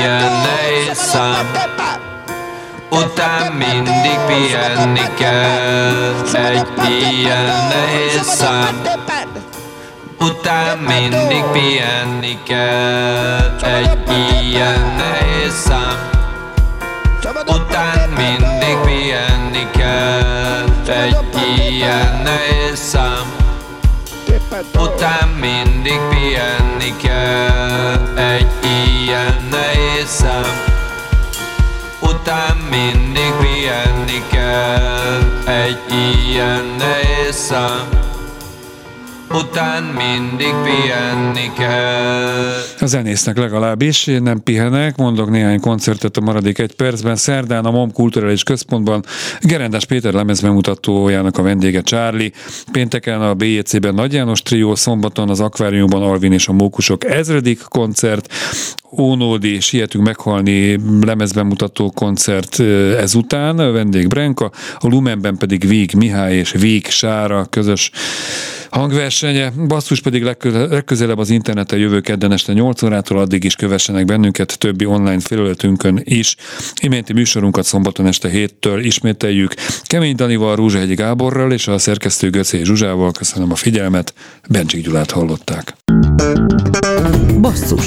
nehéz 0.07 0.99
szám. 0.99 1.51
Után 2.90 3.53
mindig 3.53 4.18
pihenni 4.26 5.14
kell 5.14 6.14
Egy 6.32 6.66
ilyen 6.88 7.44
nehéz 7.68 8.26
szám. 8.26 8.82
Után 10.20 10.78
mindig 10.78 11.42
pihenni 11.53 12.38
kell 12.44 13.57
Egy 13.62 14.11
ilyen 14.42 14.94
nehéz 14.96 15.55
szám. 15.55 16.11
Után 17.46 18.09
mindig 18.09 18.76
pihenni 18.84 19.66
kell 19.76 20.64
Egy 20.86 21.16
ilyen 21.70 22.20
nehéz 22.24 22.78
szám. 22.78 23.36
Után 24.74 25.28
mindig 25.28 26.01
pihenni 26.11 26.96
kell 27.03 28.17
mindig 32.70 33.32
pihenni 33.40 34.22
kell 34.30 35.18
Egy 35.46 35.78
ilyen 36.28 36.64
nehéz 36.78 37.34
szám 37.34 37.98
után 39.34 39.82
mindig 39.82 40.54
pihenni 40.64 41.52
kell. 41.58 42.62
A 42.80 42.86
zenésznek 42.86 43.38
legalábbis, 43.38 44.06
én 44.06 44.22
nem 44.22 44.42
pihenek, 44.42 44.96
mondok 44.96 45.30
néhány 45.30 45.60
koncertet 45.60 46.16
a 46.16 46.20
maradék 46.20 46.58
egy 46.58 46.74
percben. 46.74 47.16
Szerdán 47.16 47.64
a 47.64 47.70
MOM 47.70 47.92
Kulturális 47.92 48.42
Központban 48.42 49.04
Gerendás 49.40 49.84
Péter 49.84 50.12
lemezbemutatójának 50.12 51.38
a 51.38 51.42
vendége 51.42 51.80
Charlie. 51.80 52.32
Pénteken 52.72 53.20
a 53.20 53.34
BJC-ben 53.34 53.94
Nagy 53.94 54.12
János 54.12 54.42
Trió, 54.42 54.74
szombaton 54.74 55.28
az 55.28 55.40
Akváriumban 55.40 56.02
Alvin 56.02 56.32
és 56.32 56.48
a 56.48 56.52
Mókusok 56.52 57.04
ezredik 57.04 57.60
koncert, 57.68 58.32
Ónódi 58.91 59.61
Sietünk 59.61 60.05
meghalni 60.05 60.80
lemezbemutató 61.01 61.91
koncert 61.91 62.61
ezután, 62.99 63.59
a 63.59 63.70
vendég 63.70 64.09
Brenka, 64.09 64.51
a 64.78 64.89
Lumenben 64.89 65.36
pedig 65.36 65.68
Víg 65.68 65.93
Mihály 65.95 66.36
és 66.36 66.53
Víg 66.53 66.86
Sára 66.86 67.45
közös 67.45 67.91
hangversenye, 68.70 69.53
basszus 69.66 70.01
pedig 70.01 70.22
legközelebb 70.22 71.18
az 71.18 71.30
interneten 71.30 71.78
jövő 71.78 72.01
kedden 72.01 72.32
este 72.32 72.53
8 72.53 72.82
órától, 72.82 73.18
addig 73.18 73.45
is 73.45 73.57
kövessenek 73.57 74.05
bennünket 74.05 74.59
többi 74.59 74.84
online 74.84 75.20
felületünkön 75.20 76.01
is. 76.05 76.36
Iménti 76.82 77.12
műsorunkat 77.12 77.64
szombaton 77.64 78.07
este 78.07 78.30
7-től 78.32 78.80
ismételjük. 78.82 79.55
Kemény 79.82 80.14
Danival, 80.14 80.57
Rúzsahegyi 80.57 80.95
Gáborral 80.95 81.53
és 81.53 81.68
a 81.68 81.78
szerkesztő 81.78 82.30
Göcé 82.30 82.62
Zsuzsával 82.62 83.12
köszönöm 83.12 83.53
a 83.53 83.57
figyelmet, 83.57 84.14
Bencsik 84.49 84.84
Gyulát 84.84 85.11
hallották. 85.11 85.74
Basszus 87.41 87.86